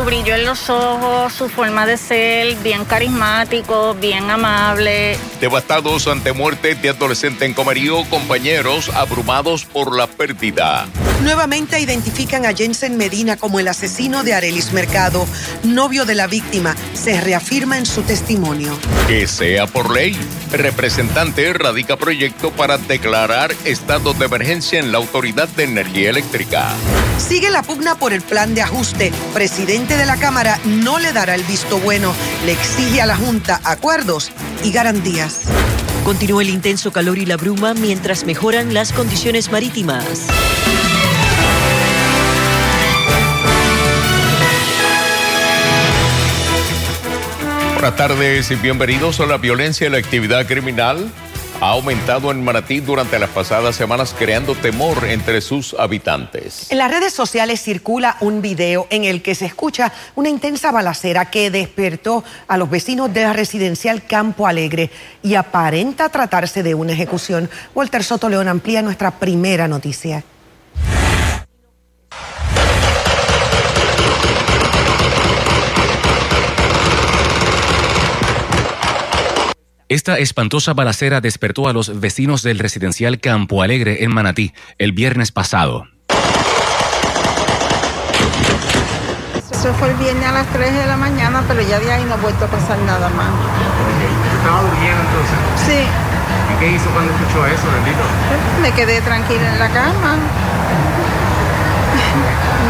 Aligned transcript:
su 0.00 0.06
brillo 0.06 0.34
en 0.34 0.46
los 0.46 0.70
ojos, 0.70 1.32
su 1.32 1.48
forma 1.50 1.84
de 1.84 1.98
ser, 1.98 2.54
bien 2.62 2.84
carismático, 2.86 3.94
bien 3.94 4.30
amable. 4.30 5.18
Devastados 5.40 6.06
ante 6.06 6.32
muerte 6.32 6.74
de 6.74 6.88
adolescente 6.88 7.44
en 7.44 7.52
Comerío, 7.52 8.04
compañeros 8.08 8.88
abrumados 8.94 9.66
por 9.66 9.94
la 9.94 10.06
pérdida. 10.06 10.86
Nuevamente 11.22 11.78
identifican 11.78 12.46
a 12.46 12.54
Jensen 12.54 12.96
Medina 12.96 13.36
como 13.36 13.60
el 13.60 13.68
asesino 13.68 14.24
de 14.24 14.32
Arelis 14.32 14.72
Mercado, 14.72 15.26
novio 15.64 16.06
de 16.06 16.14
la 16.14 16.26
víctima. 16.26 16.74
Se 16.94 17.20
reafirma 17.20 17.76
en 17.76 17.84
su 17.84 18.02
testimonio. 18.02 18.76
Que 19.06 19.26
sea 19.26 19.66
por 19.66 19.92
ley. 19.92 20.18
Representante 20.50 21.52
radica 21.52 21.96
proyecto 21.96 22.50
para 22.52 22.78
declarar 22.78 23.54
estado 23.64 24.14
de 24.14 24.24
emergencia 24.24 24.78
en 24.78 24.92
la 24.92 24.98
Autoridad 24.98 25.48
de 25.48 25.64
Energía 25.64 26.10
Eléctrica. 26.10 26.70
Sigue 27.18 27.50
la 27.50 27.62
pugna 27.62 27.96
por 27.96 28.14
el 28.14 28.22
plan 28.22 28.54
de 28.54 28.62
ajuste. 28.62 29.12
Presidente 29.34 29.98
de 29.98 30.06
la 30.06 30.16
Cámara 30.16 30.58
no 30.64 30.98
le 30.98 31.12
dará 31.12 31.34
el 31.34 31.44
visto 31.44 31.78
bueno. 31.78 32.14
Le 32.46 32.52
exige 32.52 33.02
a 33.02 33.06
la 33.06 33.16
Junta 33.16 33.60
acuerdos 33.64 34.32
y 34.64 34.72
garantías. 34.72 35.42
Continúa 36.04 36.42
el 36.42 36.48
intenso 36.48 36.92
calor 36.92 37.18
y 37.18 37.26
la 37.26 37.36
bruma 37.36 37.74
mientras 37.74 38.24
mejoran 38.24 38.72
las 38.72 38.92
condiciones 38.92 39.52
marítimas. 39.52 40.26
Buenas 47.80 47.96
tardes 47.96 48.50
y 48.50 48.56
bienvenidos 48.56 49.20
a 49.20 49.26
la 49.26 49.38
violencia 49.38 49.86
y 49.86 49.90
la 49.90 49.96
actividad 49.96 50.46
criminal 50.46 51.10
ha 51.62 51.70
aumentado 51.70 52.30
en 52.30 52.44
Manatí 52.44 52.80
durante 52.80 53.18
las 53.18 53.30
pasadas 53.30 53.74
semanas 53.74 54.14
creando 54.18 54.54
temor 54.54 55.06
entre 55.06 55.40
sus 55.40 55.72
habitantes. 55.72 56.70
En 56.70 56.76
las 56.76 56.90
redes 56.90 57.14
sociales 57.14 57.62
circula 57.62 58.18
un 58.20 58.42
video 58.42 58.86
en 58.90 59.04
el 59.04 59.22
que 59.22 59.34
se 59.34 59.46
escucha 59.46 59.94
una 60.14 60.28
intensa 60.28 60.70
balacera 60.72 61.30
que 61.30 61.50
despertó 61.50 62.22
a 62.48 62.58
los 62.58 62.68
vecinos 62.68 63.14
de 63.14 63.22
la 63.22 63.32
residencial 63.32 64.04
Campo 64.04 64.46
Alegre 64.46 64.90
y 65.22 65.36
aparenta 65.36 66.10
tratarse 66.10 66.62
de 66.62 66.74
una 66.74 66.92
ejecución. 66.92 67.48
Walter 67.74 68.04
Soto 68.04 68.28
León 68.28 68.48
amplía 68.48 68.82
nuestra 68.82 69.12
primera 69.12 69.68
noticia. 69.68 70.22
Esta 79.90 80.18
espantosa 80.18 80.72
balacera 80.72 81.20
despertó 81.20 81.66
a 81.66 81.72
los 81.72 81.98
vecinos 81.98 82.44
del 82.44 82.60
residencial 82.60 83.18
Campo 83.18 83.60
Alegre 83.60 84.04
en 84.04 84.14
Manatí 84.14 84.54
el 84.78 84.92
viernes 84.92 85.32
pasado. 85.32 85.88
Eso 89.50 89.74
fue 89.74 89.88
el 89.90 89.96
viernes 89.96 90.28
a 90.28 90.30
las 90.30 90.46
3 90.52 90.74
de 90.74 90.86
la 90.86 90.96
mañana, 90.96 91.42
pero 91.48 91.60
ya 91.62 91.80
de 91.80 91.90
ahí 91.90 92.04
no 92.04 92.14
ha 92.14 92.18
vuelto 92.18 92.44
a 92.44 92.48
pasar 92.48 92.78
nada 92.78 93.08
más. 93.08 93.30
¿Estaba 94.38 94.62
durmiendo 94.62 95.00
entonces? 95.00 95.66
Sí. 95.66 95.82
¿Y 96.54 96.60
qué 96.60 96.70
hizo 96.70 96.88
cuando 96.90 97.12
escuchó 97.12 97.46
eso, 97.46 97.64
bendito? 97.72 98.04
Me 98.62 98.70
quedé 98.70 99.00
tranquila 99.00 99.52
en 99.54 99.58
la 99.58 99.70
cama 99.70 100.14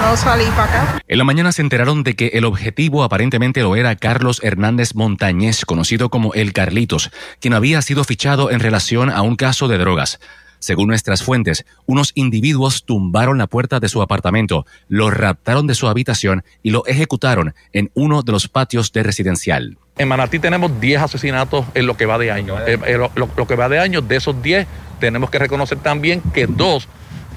no 0.03 0.17
salí 0.17 0.45
para 0.51 0.65
acá. 0.65 1.03
En 1.07 1.19
la 1.19 1.25
mañana 1.25 1.53
se 1.53 1.63
enteraron 1.63 2.03
de 2.03 2.15
que 2.15 2.29
el 2.35 2.45
objetivo 2.45 3.05
aparentemente 3.05 3.63
lo 3.63 3.77
era 3.77 3.97
Carlos 3.97 4.41
Hernández 4.43 4.95
Montañez, 4.95 5.65
conocido 5.65 6.09
como 6.09 6.35
El 6.35 6.53
Carlitos, 6.53 7.11
quien 7.41 7.55
había 7.55 7.83
sido 7.83 8.05
fichado 8.05 8.51
en 8.51 8.61
relación 8.61 9.11
a 9.11 9.23
un 9.23 9.37
caso 9.37 9.69
de 9.69 9.79
drogas. 9.79 10.19
Según 10.61 10.89
nuestras 10.89 11.23
fuentes, 11.23 11.65
unos 11.87 12.13
individuos 12.15 12.85
tumbaron 12.85 13.39
la 13.39 13.47
puerta 13.47 13.81
de 13.81 13.89
su 13.89 14.03
apartamento, 14.03 14.67
lo 14.89 15.11
raptaron 15.11 15.67
de 15.67 15.75
su 15.75 15.89
habitación 15.89 16.45
y 16.63 16.71
lo 16.71 16.85
ejecutaron 16.87 17.55
en 17.73 17.91
uno 17.95 18.23
de 18.23 18.33
los 18.33 18.47
patios 18.47 18.93
de 18.93 19.03
residencial. 19.03 19.79
En 19.97 20.09
Manatí 20.09 20.39
tenemos 20.39 20.79
10 20.79 21.01
asesinatos 21.01 21.65
en 21.75 21.87
lo 21.87 21.97
que 21.97 22.05
va 22.05 22.19
de 22.19 22.31
año. 22.31 22.59
Eh, 22.67 22.79
eh, 22.87 22.99
lo, 22.99 23.11
lo, 23.15 23.47
que 23.47 23.57
va 23.57 23.71
de 23.71 23.79
año, 23.79 24.03
de 24.03 24.17
esos 24.17 24.43
10, 24.43 24.67
tenemos 24.99 25.31
que 25.31 25.39
reconocer 25.39 25.79
también 25.79 26.21
que 26.35 26.47
dos 26.47 26.89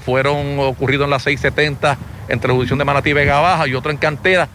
fueron 0.04 0.58
ocurridos 0.58 1.04
en 1.04 1.10
la 1.10 1.18
670 1.18 1.98
entre 2.28 2.48
la 2.48 2.54
jurisdicción 2.54 2.78
de 2.78 2.84
Manatí 2.84 3.10
y 3.10 3.12
Vega 3.12 3.40
Baja 3.40 3.66
y 3.68 3.74
otro 3.74 3.90
en 3.90 3.96
Cantera. 3.96 4.48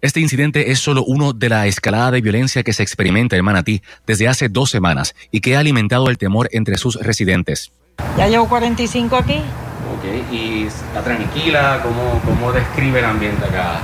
Este 0.00 0.20
incidente 0.20 0.70
es 0.70 0.78
solo 0.78 1.04
uno 1.04 1.32
de 1.34 1.50
la 1.50 1.66
escalada 1.66 2.10
de 2.10 2.22
violencia 2.22 2.62
que 2.62 2.72
se 2.72 2.82
experimenta 2.82 3.36
en 3.36 3.44
Manatí 3.44 3.82
desde 4.06 4.28
hace 4.28 4.48
dos 4.48 4.70
semanas 4.70 5.14
y 5.30 5.40
que 5.40 5.56
ha 5.56 5.60
alimentado 5.60 6.08
el 6.08 6.16
temor 6.16 6.48
entre 6.52 6.78
sus 6.78 6.96
residentes. 6.96 7.72
Ya 8.16 8.28
llevo 8.28 8.48
45 8.48 9.16
aquí. 9.16 9.36
Ok, 9.36 10.32
¿y 10.32 10.64
está 10.64 11.02
tranquila? 11.02 11.80
¿Cómo, 11.82 12.20
cómo 12.24 12.52
describe 12.52 13.00
el 13.00 13.04
ambiente 13.04 13.44
acá? 13.44 13.80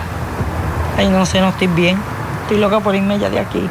Ay, 0.97 1.09
no 1.09 1.27
sé, 1.27 1.41
no 1.41 1.51
estoy 1.51 1.67
bien. 1.69 1.99
Estoy 2.43 2.59
loca 2.59 2.81
por 2.81 2.95
irme 2.95 3.19
ya 3.19 3.29
de 3.29 3.39
aquí. 3.39 3.69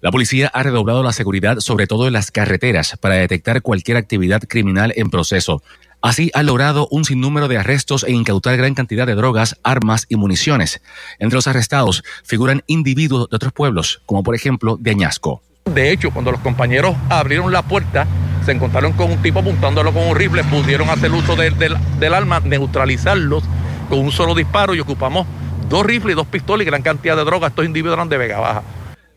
La 0.00 0.10
policía 0.10 0.50
ha 0.52 0.62
redoblado 0.62 1.02
la 1.02 1.12
seguridad, 1.12 1.58
sobre 1.58 1.86
todo 1.86 2.06
en 2.06 2.12
las 2.12 2.30
carreteras, 2.30 2.96
para 3.00 3.14
detectar 3.14 3.62
cualquier 3.62 3.96
actividad 3.96 4.42
criminal 4.48 4.92
en 4.96 5.10
proceso. 5.10 5.62
Así 6.02 6.32
ha 6.34 6.42
logrado 6.42 6.88
un 6.90 7.04
sinnúmero 7.04 7.46
de 7.46 7.58
arrestos 7.58 8.02
e 8.02 8.10
incautar 8.10 8.56
gran 8.56 8.74
cantidad 8.74 9.06
de 9.06 9.14
drogas, 9.14 9.56
armas 9.62 10.06
y 10.08 10.16
municiones. 10.16 10.82
Entre 11.20 11.36
los 11.36 11.46
arrestados 11.46 12.02
figuran 12.24 12.64
individuos 12.66 13.30
de 13.30 13.36
otros 13.36 13.52
pueblos, 13.52 14.02
como 14.04 14.24
por 14.24 14.34
ejemplo 14.34 14.76
de 14.80 14.90
Añasco. 14.90 15.42
De 15.64 15.92
hecho, 15.92 16.10
cuando 16.10 16.32
los 16.32 16.40
compañeros 16.40 16.96
abrieron 17.08 17.52
la 17.52 17.62
puerta, 17.62 18.08
se 18.44 18.50
encontraron 18.50 18.94
con 18.94 19.12
un 19.12 19.22
tipo 19.22 19.38
apuntándolo 19.38 19.92
con 19.92 20.08
un 20.08 20.16
rifle, 20.16 20.42
pudieron 20.42 20.90
hacer 20.90 21.12
uso 21.12 21.36
del 21.36 22.14
arma, 22.14 22.40
neutralizarlos 22.40 23.44
con 23.88 24.00
un 24.00 24.10
solo 24.10 24.34
disparo 24.34 24.74
y 24.74 24.80
ocupamos 24.80 25.24
dos 25.68 25.86
rifles 25.86 26.14
y 26.14 26.16
dos 26.16 26.26
pistolas 26.26 26.62
y 26.62 26.66
gran 26.66 26.82
cantidad 26.82 27.16
de 27.16 27.24
drogas. 27.24 27.50
Estos 27.50 27.64
individuos 27.64 27.94
eran 27.94 28.08
de 28.08 28.18
Vega 28.18 28.40
Baja. 28.40 28.62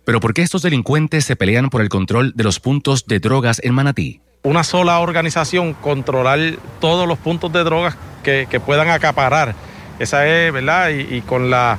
Pero 0.06 0.20
¿por 0.20 0.36
qué 0.36 0.44
estos 0.44 0.62
delincuentes 0.62 1.26
se 1.26 1.36
pelean 1.36 1.72
por 1.72 1.82
el 1.82 1.90
control 1.90 2.34
de 2.36 2.44
los 2.44 2.60
puntos 2.60 3.08
de 3.08 3.20
drogas 3.20 3.60
en 3.64 3.74
Manatí? 3.74 4.22
Una 4.46 4.64
sola 4.64 5.00
organización 5.00 5.74
controlar 5.74 6.40
todos 6.80 7.08
los 7.08 7.18
puntos 7.18 7.52
de 7.52 7.64
drogas 7.64 7.98
que, 8.24 8.62
puedan 8.64 8.90
acaparar. 8.90 9.56
Esa 10.00 10.28
es, 10.28 10.54
¿verdad? 10.54 10.90
Y, 10.90 11.22
con 11.22 11.50
la, 11.50 11.78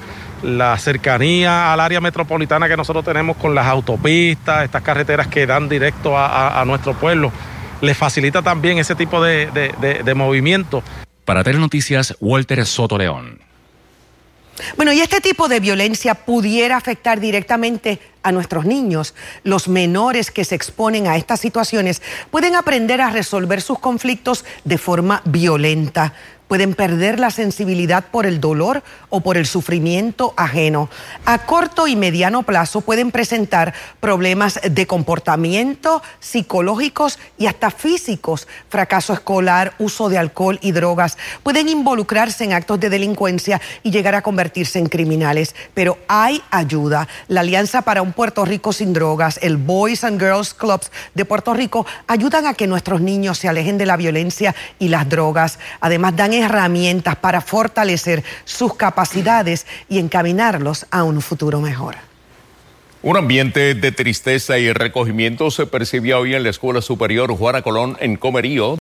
cercanía 0.78 1.72
al 1.72 1.80
área 1.80 2.00
metropolitana 2.00 2.68
que 2.68 2.76
nosotros 2.76 3.04
tenemos 3.04 3.36
con 3.36 3.54
las 3.54 3.66
autopistas, 3.66 4.64
estas 4.64 4.82
carreteras 4.82 5.28
que 5.28 5.46
dan 5.46 5.68
directo 5.68 6.18
a, 6.18 6.62
nuestro 6.66 6.94
pueblo, 6.94 7.32
les 7.80 7.96
facilita 7.96 8.42
también 8.42 8.78
ese 8.78 8.96
tipo 8.96 9.22
de, 9.22 9.48
de 10.04 10.14
movimiento. 10.14 10.82
Para 11.24 11.42
Noticias, 11.44 12.16
Walter 12.20 12.66
Soto 12.66 12.98
León. 12.98 13.45
Bueno, 14.76 14.92
y 14.92 15.00
este 15.00 15.20
tipo 15.20 15.48
de 15.48 15.60
violencia 15.60 16.14
pudiera 16.14 16.76
afectar 16.76 17.20
directamente 17.20 18.00
a 18.22 18.32
nuestros 18.32 18.64
niños. 18.64 19.14
Los 19.44 19.68
menores 19.68 20.30
que 20.30 20.44
se 20.44 20.54
exponen 20.54 21.06
a 21.06 21.16
estas 21.16 21.40
situaciones 21.40 22.02
pueden 22.30 22.54
aprender 22.54 23.00
a 23.00 23.10
resolver 23.10 23.60
sus 23.60 23.78
conflictos 23.78 24.44
de 24.64 24.78
forma 24.78 25.22
violenta 25.24 26.12
pueden 26.48 26.74
perder 26.74 27.18
la 27.18 27.30
sensibilidad 27.30 28.04
por 28.10 28.26
el 28.26 28.40
dolor 28.40 28.82
o 29.10 29.20
por 29.20 29.36
el 29.36 29.46
sufrimiento 29.46 30.34
ajeno. 30.36 30.88
A 31.24 31.38
corto 31.46 31.86
y 31.86 31.96
mediano 31.96 32.42
plazo 32.42 32.80
pueden 32.80 33.10
presentar 33.10 33.74
problemas 34.00 34.60
de 34.62 34.86
comportamiento, 34.86 36.02
psicológicos 36.20 37.18
y 37.38 37.46
hasta 37.46 37.70
físicos, 37.70 38.46
fracaso 38.68 39.12
escolar, 39.12 39.74
uso 39.78 40.08
de 40.08 40.18
alcohol 40.18 40.58
y 40.62 40.72
drogas. 40.72 41.18
Pueden 41.42 41.68
involucrarse 41.68 42.44
en 42.44 42.52
actos 42.52 42.80
de 42.80 42.90
delincuencia 42.90 43.60
y 43.82 43.90
llegar 43.90 44.14
a 44.14 44.22
convertirse 44.22 44.78
en 44.78 44.88
criminales. 44.88 45.54
Pero 45.74 45.98
hay 46.08 46.42
ayuda. 46.50 47.08
La 47.28 47.40
Alianza 47.40 47.82
para 47.82 48.02
un 48.02 48.12
Puerto 48.12 48.44
Rico 48.44 48.72
sin 48.72 48.92
drogas, 48.92 49.38
el 49.42 49.56
Boys 49.56 50.04
and 50.04 50.20
Girls 50.20 50.54
Clubs 50.54 50.90
de 51.14 51.24
Puerto 51.24 51.54
Rico 51.54 51.86
ayudan 52.06 52.46
a 52.46 52.54
que 52.54 52.66
nuestros 52.66 53.00
niños 53.00 53.38
se 53.38 53.48
alejen 53.48 53.78
de 53.78 53.86
la 53.86 53.96
violencia 53.96 54.54
y 54.78 54.88
las 54.88 55.08
drogas. 55.08 55.58
Además 55.80 56.16
dan 56.16 56.32
herramientas 56.42 57.16
para 57.16 57.40
fortalecer 57.40 58.24
sus 58.44 58.74
capacidades 58.74 59.66
y 59.88 59.98
encaminarlos 59.98 60.86
a 60.90 61.02
un 61.04 61.20
futuro 61.20 61.60
mejor. 61.60 61.96
Un 63.02 63.16
ambiente 63.16 63.74
de 63.74 63.92
tristeza 63.92 64.58
y 64.58 64.72
recogimiento 64.72 65.50
se 65.50 65.66
percibía 65.66 66.18
hoy 66.18 66.34
en 66.34 66.42
la 66.42 66.50
Escuela 66.50 66.80
Superior 66.80 67.32
Juana 67.36 67.62
Colón 67.62 67.96
en 68.00 68.16
Comerío, 68.16 68.78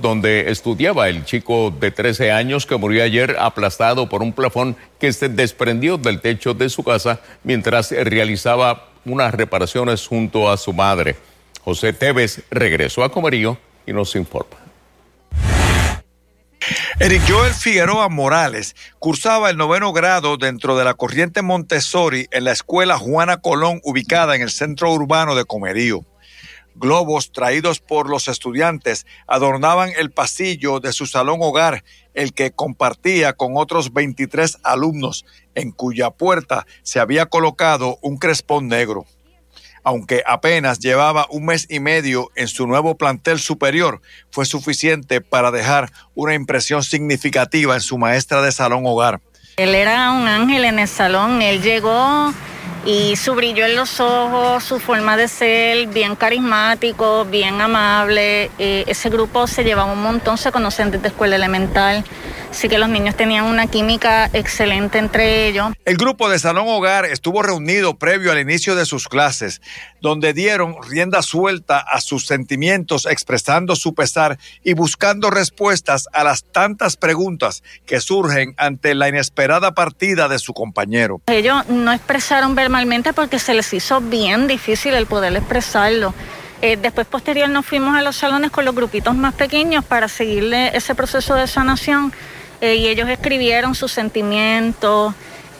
donde 0.00 0.50
estudiaba 0.50 1.08
el 1.08 1.24
chico 1.24 1.70
de 1.70 1.90
13 1.90 2.32
años 2.32 2.66
que 2.66 2.76
murió 2.76 3.02
ayer 3.02 3.36
aplastado 3.38 4.08
por 4.08 4.22
un 4.22 4.32
plafón 4.32 4.76
que 5.00 5.12
se 5.12 5.28
desprendió 5.28 5.96
del 5.96 6.20
techo 6.20 6.52
de 6.52 6.68
su 6.68 6.84
casa 6.84 7.20
mientras 7.44 7.92
realizaba 7.92 8.88
unas 9.06 9.32
reparaciones 9.32 10.06
junto 10.06 10.50
a 10.50 10.56
su 10.56 10.72
madre. 10.72 11.16
José 11.64 11.92
Tevez 11.92 12.42
regresó 12.50 13.04
a 13.04 13.10
Comerío 13.10 13.56
y 13.86 13.92
nos 13.92 14.14
informa. 14.16 14.65
Eric 16.98 17.22
Joel 17.28 17.54
Figueroa 17.54 18.08
Morales 18.08 18.74
cursaba 18.98 19.50
el 19.50 19.56
noveno 19.56 19.92
grado 19.92 20.36
dentro 20.36 20.76
de 20.76 20.84
la 20.84 20.94
corriente 20.94 21.42
Montessori 21.42 22.26
en 22.30 22.44
la 22.44 22.52
escuela 22.52 22.98
Juana 22.98 23.36
Colón 23.36 23.80
ubicada 23.84 24.34
en 24.34 24.42
el 24.42 24.50
centro 24.50 24.92
urbano 24.92 25.34
de 25.34 25.44
Comerío. 25.44 26.04
Globos 26.74 27.32
traídos 27.32 27.80
por 27.80 28.10
los 28.10 28.28
estudiantes 28.28 29.06
adornaban 29.26 29.92
el 29.96 30.10
pasillo 30.10 30.80
de 30.80 30.92
su 30.92 31.06
salón 31.06 31.38
hogar 31.40 31.84
el 32.14 32.32
que 32.34 32.50
compartía 32.50 33.32
con 33.34 33.56
otros 33.56 33.92
23 33.92 34.58
alumnos, 34.62 35.24
en 35.54 35.70
cuya 35.70 36.10
puerta 36.10 36.66
se 36.82 36.98
había 36.98 37.26
colocado 37.26 37.98
un 38.02 38.18
crespón 38.18 38.68
negro. 38.68 39.06
Aunque 39.86 40.24
apenas 40.26 40.80
llevaba 40.80 41.28
un 41.30 41.44
mes 41.44 41.68
y 41.70 41.78
medio 41.78 42.32
en 42.34 42.48
su 42.48 42.66
nuevo 42.66 42.96
plantel 42.96 43.38
superior, 43.38 44.02
fue 44.32 44.44
suficiente 44.44 45.20
para 45.20 45.52
dejar 45.52 45.92
una 46.16 46.34
impresión 46.34 46.82
significativa 46.82 47.72
en 47.72 47.80
su 47.80 47.96
maestra 47.96 48.42
de 48.42 48.50
salón 48.50 48.82
hogar. 48.84 49.20
Él 49.56 49.76
era 49.76 50.10
un 50.10 50.26
ángel 50.26 50.64
en 50.64 50.80
el 50.80 50.88
salón, 50.88 51.40
él 51.40 51.62
llegó 51.62 52.34
y 52.84 53.14
su 53.14 53.36
brillo 53.36 53.64
en 53.64 53.76
los 53.76 54.00
ojos, 54.00 54.64
su 54.64 54.80
forma 54.80 55.16
de 55.16 55.28
ser, 55.28 55.86
bien 55.86 56.16
carismático, 56.16 57.24
bien 57.24 57.60
amable. 57.60 58.50
Eh, 58.58 58.82
ese 58.88 59.08
grupo 59.08 59.46
se 59.46 59.62
llevaba 59.62 59.92
un 59.92 60.02
montón, 60.02 60.36
se 60.36 60.50
conocen 60.50 60.90
desde 60.90 61.06
escuela 61.06 61.36
elemental. 61.36 62.04
Así 62.56 62.70
que 62.70 62.78
los 62.78 62.88
niños 62.88 63.14
tenían 63.14 63.44
una 63.44 63.66
química 63.66 64.30
excelente 64.32 64.96
entre 64.96 65.46
ellos. 65.46 65.74
El 65.84 65.98
grupo 65.98 66.30
de 66.30 66.38
Salón 66.38 66.64
Hogar 66.68 67.04
estuvo 67.04 67.42
reunido 67.42 67.98
previo 67.98 68.32
al 68.32 68.40
inicio 68.40 68.74
de 68.74 68.86
sus 68.86 69.08
clases, 69.08 69.60
donde 70.00 70.32
dieron 70.32 70.74
rienda 70.88 71.20
suelta 71.20 71.78
a 71.80 72.00
sus 72.00 72.24
sentimientos, 72.24 73.04
expresando 73.04 73.76
su 73.76 73.94
pesar 73.94 74.38
y 74.64 74.72
buscando 74.72 75.28
respuestas 75.28 76.08
a 76.14 76.24
las 76.24 76.44
tantas 76.44 76.96
preguntas 76.96 77.62
que 77.84 78.00
surgen 78.00 78.54
ante 78.56 78.94
la 78.94 79.10
inesperada 79.10 79.74
partida 79.74 80.26
de 80.26 80.38
su 80.38 80.54
compañero. 80.54 81.20
Ellos 81.26 81.68
no 81.68 81.92
expresaron 81.92 82.54
verbalmente 82.54 83.12
porque 83.12 83.38
se 83.38 83.52
les 83.52 83.70
hizo 83.74 84.00
bien 84.00 84.46
difícil 84.46 84.94
el 84.94 85.04
poder 85.04 85.36
expresarlo. 85.36 86.14
Eh, 86.62 86.78
después, 86.80 87.06
posterior, 87.06 87.50
nos 87.50 87.66
fuimos 87.66 87.94
a 87.94 88.00
los 88.00 88.16
salones 88.16 88.50
con 88.50 88.64
los 88.64 88.74
grupitos 88.74 89.14
más 89.14 89.34
pequeños 89.34 89.84
para 89.84 90.08
seguirle 90.08 90.74
ese 90.74 90.94
proceso 90.94 91.34
de 91.34 91.46
sanación 91.46 92.14
eh, 92.60 92.76
y 92.76 92.88
ellos 92.88 93.08
escribieron 93.08 93.74
sus 93.74 93.92
sentimientos. 93.92 95.14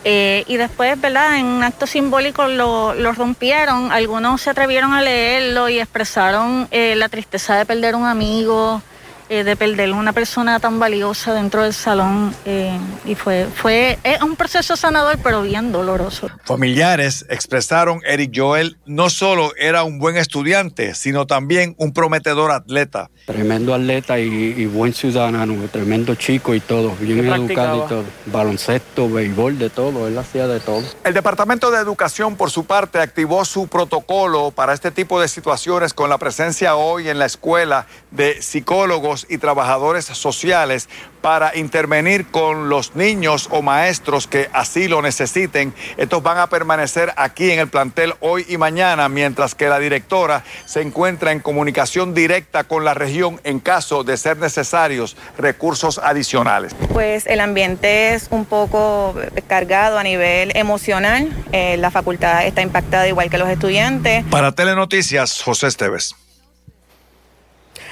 Eh, 0.05 0.45
y 0.47 0.57
después, 0.57 1.01
¿verdad? 1.01 1.39
En 1.39 1.47
un 1.47 1.65
acto 1.65 1.87
simbólico 1.87 2.47
lo, 2.47 2.95
lo, 2.95 3.13
rompieron. 3.13 3.91
Algunos 3.91 4.43
se 4.43 4.51
atrevieron 4.51 4.93
a 4.93 5.03
leerlo 5.03 5.69
y 5.69 5.81
expresaron 5.81 6.69
la 6.71 7.09
tristeza 7.09 7.57
de 7.57 7.67
perder 7.67 7.97
un 7.97 8.05
amigo, 8.05 8.83
eh, 9.29 9.45
de 9.45 9.57
perder 9.57 9.93
una 9.93 10.13
persona 10.13 10.61
tan 10.61 10.79
valiosa 10.79 11.35
dentro 11.35 11.63
del 11.63 11.75
salón 11.75 12.35
eh, 12.45 12.79
y 13.05 13.15
fue, 13.15 13.47
fue 13.55 13.99
un 14.23 14.37
proceso 14.37 14.77
sanador 14.77 15.19
pero 15.23 15.43
bien 15.43 15.73
doloroso. 15.73 16.29
Familiares 16.45 17.27
expresaron 17.29 18.01
Eric 18.05 18.33
Joel 18.35 18.79
no 18.87 19.11
solo 19.11 19.53
era 19.57 19.85
un 19.85 19.99
buen 19.99 20.17
estudiante, 20.17 20.95
sino 20.95 21.27
también 21.27 21.75
un 21.79 21.93
prometedor 21.93 22.51
atleta. 22.51 23.11
Tremendo 23.27 23.75
atleta 23.75 24.19
y, 24.19 24.67
buen 24.67 24.93
ciudadano, 24.93 25.55
tremendo 25.73 26.15
chico 26.15 26.55
y 26.55 26.61
todo, 26.61 26.95
bien 27.01 27.27
educado 27.27 27.85
y 27.85 27.89
todo. 27.89 28.05
Baloncesto, 28.27 29.11
béisbol, 29.11 29.59
de 29.59 29.71
todo, 29.71 30.07
él 30.07 30.17
hacía 30.19 30.47
de 30.47 30.61
todo. 30.61 30.83
El 31.05 31.15
Departamento 31.15 31.71
de 31.71 31.79
Educación, 31.79 32.37
por 32.37 32.51
su 32.51 32.65
parte, 32.65 33.01
activó 33.01 33.45
su 33.45 33.69
protocolo 33.69 34.53
para 34.53 34.73
este 34.73 34.91
tipo 34.91 35.21
de 35.21 35.29
situaciones 35.29 35.95
con 35.95 36.11
la 36.11 36.19
presencia 36.19 36.77
hoy 36.77 37.09
en 37.09 37.19
la 37.19 37.27
escuela 37.27 37.87
de 38.11 38.41
psicólogos 38.41 39.16
y 39.29 39.39
trabajadores 39.39 40.05
sociales 40.05 40.89
para 41.23 41.57
intervenir 41.57 42.27
con 42.27 42.69
los 42.69 42.95
niños 42.95 43.49
o 43.51 43.63
maestros 43.63 44.27
que 44.27 44.49
así 44.53 44.89
lo 44.89 45.03
necesiten. 45.03 45.75
Estos 45.97 46.23
van 46.23 46.39
a 46.39 46.49
permanecer 46.49 47.13
aquí 47.17 47.51
en 47.51 47.59
el 47.59 47.69
plantel 47.69 48.15
hoy 48.21 48.45
y 48.49 48.59
mañana, 48.59 49.09
mientras 49.09 49.55
que 49.55 49.69
la 49.69 49.79
directora 49.79 50.45
se 50.67 50.83
encuentra 50.83 51.33
en 51.33 51.41
comunicación 51.41 52.15
directa 52.15 52.65
con 52.65 52.85
la 52.85 52.95
región 52.95 53.41
en 53.45 53.61
caso 53.61 54.05
de 54.05 54.17
ser 54.17 54.37
necesarios 54.37 55.17
recursos 55.39 55.99
adicionales. 55.99 56.75
Pues 56.93 57.27
el 57.27 57.41
ambiente 57.41 58.15
es 58.15 58.29
un 58.31 58.45
poco 58.45 59.15
cargado 59.47 59.99
a 59.99 60.03
nivel 60.03 60.57
emocional. 60.57 61.29
Eh, 61.53 61.77
la 61.77 61.91
facultad 61.91 62.47
está 62.47 62.63
impactada 62.63 63.09
igual 63.09 63.31
que 63.31 63.39
los 63.39 63.49
estudiantes. 63.49 64.25
Para 64.31 64.53
Telenoticias, 64.53 65.43
José 65.43 65.69
Esteves. 65.69 66.15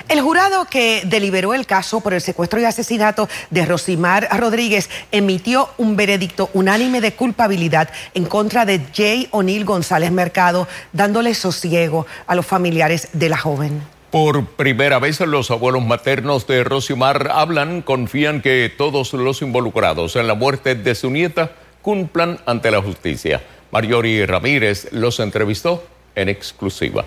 El 0.07 0.21
jurado 0.21 0.67
que 0.67 1.03
deliberó 1.07 1.55
el 1.55 1.65
caso 1.65 2.01
por 2.01 2.13
el 2.13 2.21
secuestro 2.21 2.61
y 2.61 2.65
asesinato 2.65 3.27
de 3.49 3.65
Rosimar 3.65 4.29
Rodríguez 4.39 4.91
emitió 5.13 5.71
un 5.79 5.97
veredicto 5.97 6.51
unánime 6.53 7.01
de 7.01 7.15
culpabilidad 7.15 7.89
en 8.13 8.27
contra 8.27 8.67
de 8.67 8.83
Jay 8.95 9.29
O'Neill 9.31 9.65
González 9.65 10.13
Mercado, 10.13 10.69
dándole 10.93 11.35
sosiego 11.35 12.07
a 12.27 12.35
los 12.35 12.45
familiares 12.45 13.09
de 13.15 13.31
la 13.31 13.39
joven. 13.39 13.83
Por 14.11 14.45
primera 14.45 14.99
vez 14.99 15.21
los 15.21 15.51
abuelos 15.51 15.85
maternos 15.85 16.47
de 16.47 16.63
Rosimar 16.65 17.31
hablan, 17.33 17.81
confían 17.81 18.43
que 18.43 18.73
todos 18.77 19.15
los 19.15 19.41
involucrados 19.41 20.17
en 20.17 20.27
la 20.27 20.35
muerte 20.35 20.75
de 20.75 20.95
su 20.95 21.11
nieta 21.11 21.53
cumplan 21.81 22.39
ante 22.45 22.71
la 22.71 22.83
justicia. 22.83 23.43
Mariori 23.71 24.25
Ramírez 24.27 24.89
los 24.93 25.19
entrevistó 25.19 25.83
en 26.15 26.29
exclusiva. 26.29 27.07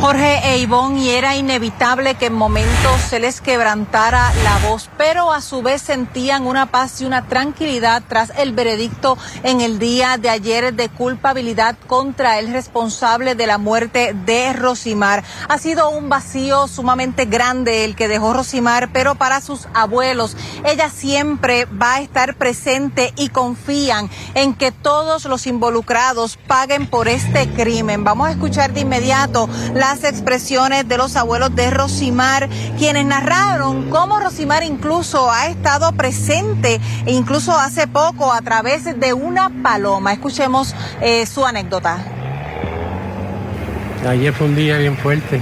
Jorge 0.00 0.40
e 0.44 0.58
Ivonne, 0.58 1.00
y 1.00 1.10
era 1.10 1.36
inevitable 1.36 2.16
que 2.16 2.26
en 2.26 2.34
momentos 2.34 3.00
se 3.08 3.18
les 3.18 3.40
quebrantara 3.40 4.30
la 4.44 4.68
voz, 4.68 4.90
pero 4.98 5.32
a 5.32 5.40
su 5.40 5.62
vez 5.62 5.80
sentían 5.80 6.46
una 6.46 6.66
paz 6.66 7.00
y 7.00 7.06
una 7.06 7.26
tranquilidad 7.26 8.02
tras 8.06 8.30
el 8.36 8.52
veredicto 8.52 9.16
en 9.42 9.62
el 9.62 9.78
día 9.78 10.18
de 10.18 10.28
ayer 10.28 10.74
de 10.74 10.90
culpabilidad 10.90 11.76
contra 11.86 12.38
el 12.38 12.52
responsable 12.52 13.34
de 13.34 13.46
la 13.46 13.56
muerte 13.56 14.14
de 14.26 14.52
Rosimar. 14.52 15.24
Ha 15.48 15.58
sido 15.58 15.88
un 15.88 16.10
vacío 16.10 16.68
sumamente 16.68 17.24
grande 17.24 17.84
el 17.84 17.96
que 17.96 18.06
dejó 18.06 18.34
Rosimar, 18.34 18.90
pero 18.92 19.14
para 19.14 19.40
sus 19.40 19.66
abuelos, 19.72 20.36
ella 20.64 20.90
siempre 20.90 21.64
va 21.64 21.94
a 21.94 22.00
estar 22.00 22.34
presente 22.34 23.14
y 23.16 23.30
confían 23.30 24.10
en 24.34 24.52
que 24.52 24.72
todos 24.72 25.24
los 25.24 25.46
involucrados 25.46 26.38
paguen 26.46 26.86
por 26.86 27.08
este 27.08 27.48
crimen. 27.48 28.04
Vamos 28.04 28.28
a 28.28 28.32
escuchar 28.32 28.72
de 28.72 28.80
inmediato 28.80 29.48
la 29.74 29.85
las 29.88 30.02
expresiones 30.02 30.88
de 30.88 30.96
los 30.96 31.14
abuelos 31.14 31.54
de 31.54 31.70
Rosimar, 31.70 32.48
quienes 32.76 33.06
narraron 33.06 33.88
cómo 33.88 34.18
Rosimar 34.18 34.64
incluso 34.64 35.30
ha 35.30 35.46
estado 35.46 35.92
presente, 35.92 36.80
e 37.06 37.12
incluso 37.12 37.52
hace 37.52 37.86
poco, 37.86 38.32
a 38.32 38.42
través 38.42 38.98
de 38.98 39.12
una 39.12 39.48
paloma. 39.62 40.12
Escuchemos 40.12 40.74
eh, 41.00 41.24
su 41.24 41.46
anécdota. 41.46 41.98
Ayer 44.08 44.32
fue 44.32 44.48
un 44.48 44.56
día 44.56 44.76
bien 44.78 44.96
fuerte, 44.96 45.40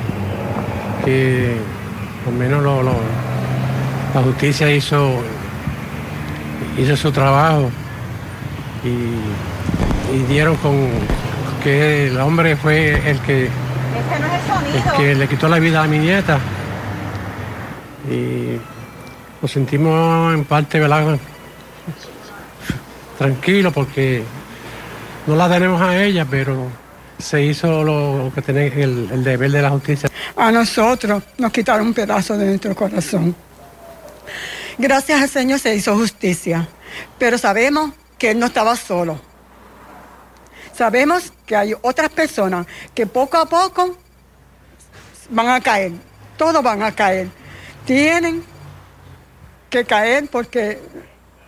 que 1.07 1.57
por 2.23 2.35
lo 2.35 2.39
menos 2.39 2.63
lo, 2.63 2.83
la 2.83 4.23
justicia 4.23 4.71
hizo, 4.71 5.23
hizo 6.77 6.97
su 6.99 7.11
trabajo 7.13 7.71
y 8.85 10.19
dieron 10.29 10.57
con 10.57 10.75
que 11.63 12.09
el 12.09 12.21
hombre 12.21 12.57
fue 12.57 13.11
el 13.11 13.19
que 13.21 13.49
que 14.97 15.15
le 15.15 15.29
quitó 15.29 15.49
la 15.49 15.59
vida 15.59 15.83
a 15.83 15.87
mi 15.87 15.99
nieta. 15.99 16.39
Y 18.11 18.59
nos 19.41 19.51
sentimos 19.51 20.35
en 20.35 20.45
parte, 20.45 20.79
¿verdad? 20.79 21.19
Tranquilo 23.19 23.73
porque 23.73 24.23
no 25.27 25.37
la 25.37 25.49
tenemos 25.49 25.81
a 25.81 26.03
ella, 26.03 26.27
pero 26.29 26.69
se 27.19 27.43
hizo 27.43 27.83
lo 27.85 28.33
que 28.35 28.43
tiene 28.43 28.67
el, 28.67 29.09
el 29.13 29.25
deber 29.25 29.51
de 29.51 29.63
la 29.63 29.71
justicia. 29.71 30.09
A 30.37 30.51
nosotros 30.51 31.23
nos 31.39 31.53
quitaron 31.53 31.89
un 31.89 31.95
pedazo 31.95 32.37
de 32.37 32.47
nuestro 32.47 32.75
corazón. 32.75 33.35
Gracias 34.77 35.23
al 35.23 35.29
Señor 35.29 35.59
se 35.61 35.75
hizo 35.75 35.97
justicia, 35.97 36.69
pero 37.19 37.39
sabemos 37.39 37.93
que 38.19 38.33
Él 38.33 38.39
no 38.39 38.47
estaba 38.47 38.75
solo. 38.77 39.34
Sabemos 40.77 41.33
que 41.47 41.57
hay 41.57 41.75
otras 41.83 42.11
personas 42.11 42.67
que 42.95 43.07
poco 43.07 43.37
a 43.37 43.47
poco 43.47 43.97
van 45.31 45.49
a 45.49 45.61
caer, 45.61 45.93
todos 46.37 46.63
van 46.63 46.83
a 46.83 46.93
caer. 46.93 47.29
Tienen 47.85 48.43
que 49.71 49.85
caer 49.85 50.29
porque 50.31 50.81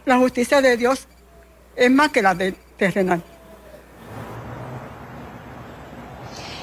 la 0.04 0.18
justicia 0.18 0.61
de 0.61 0.76
Dios 0.76 1.09
es 1.75 1.90
más 1.90 2.11
que 2.11 2.23
la 2.23 2.35
de 2.35 2.52
terrenal. 2.76 3.23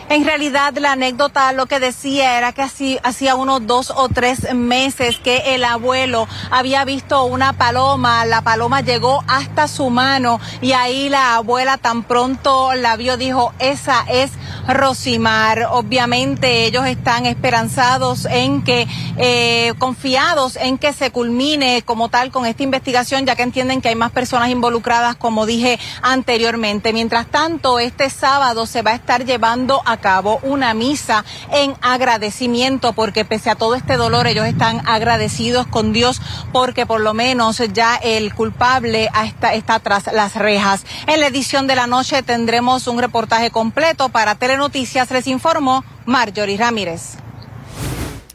En 0.09 0.25
realidad 0.25 0.73
la 0.77 0.91
anécdota 0.91 1.51
lo 1.53 1.65
que 1.65 1.79
decía 1.79 2.37
era 2.37 2.51
que 2.51 2.61
así 2.61 2.99
hacía 3.03 3.35
unos 3.35 3.65
dos 3.65 3.91
o 3.95 4.09
tres 4.09 4.53
meses 4.53 5.17
que 5.17 5.55
el 5.55 5.63
abuelo 5.63 6.27
había 6.51 6.85
visto 6.85 7.23
una 7.23 7.53
paloma, 7.53 8.25
la 8.25 8.41
paloma 8.41 8.81
llegó 8.81 9.23
hasta 9.27 9.67
su 9.67 9.89
mano 9.89 10.39
y 10.61 10.73
ahí 10.73 11.09
la 11.09 11.35
abuela 11.35 11.77
tan 11.77 12.03
pronto 12.03 12.73
la 12.75 12.95
vio 12.95 13.17
dijo 13.17 13.53
esa 13.59 14.05
es 14.09 14.31
Rosimar. 14.67 15.67
Obviamente 15.71 16.65
ellos 16.65 16.85
están 16.85 17.25
esperanzados 17.25 18.25
en 18.25 18.63
que, 18.63 18.87
eh, 19.17 19.73
confiados 19.77 20.55
en 20.55 20.77
que 20.77 20.93
se 20.93 21.11
culmine 21.11 21.81
como 21.83 22.09
tal 22.09 22.31
con 22.31 22.45
esta 22.45 22.63
investigación, 22.63 23.25
ya 23.25 23.35
que 23.35 23.43
entienden 23.43 23.81
que 23.81 23.89
hay 23.89 23.95
más 23.95 24.11
personas 24.11 24.49
involucradas, 24.49 25.15
como 25.15 25.45
dije 25.45 25.79
anteriormente. 26.01 26.93
Mientras 26.93 27.27
tanto, 27.27 27.79
este 27.79 28.09
sábado 28.09 28.65
se 28.65 28.81
va 28.81 28.91
a 28.91 28.95
estar 28.95 29.25
llevando 29.25 29.81
a 29.85 29.92
cabo 29.97 30.39
una 30.43 30.73
misa 30.73 31.25
en 31.51 31.75
agradecimiento, 31.81 32.93
porque 32.93 33.25
pese 33.25 33.49
a 33.49 33.55
todo 33.55 33.75
este 33.75 33.97
dolor, 33.97 34.27
ellos 34.27 34.45
están 34.45 34.81
agradecidos 34.87 35.67
con 35.67 35.93
Dios, 35.93 36.21
porque 36.51 36.85
por 36.85 37.01
lo 37.01 37.13
menos 37.13 37.61
ya 37.73 37.95
el 37.95 38.33
culpable 38.33 39.09
está, 39.25 39.53
está 39.53 39.79
tras 39.79 40.11
las 40.11 40.35
rejas. 40.35 40.85
En 41.07 41.19
la 41.19 41.27
edición 41.27 41.67
de 41.67 41.75
la 41.75 41.87
noche 41.87 42.23
tendremos 42.23 42.87
un 42.87 42.99
reportaje 42.99 43.51
completo 43.51 44.09
para 44.09 44.35
Telenoticias, 44.35 45.11
les 45.11 45.27
informó 45.27 45.83
Marjorie 46.05 46.57
Ramírez. 46.57 47.22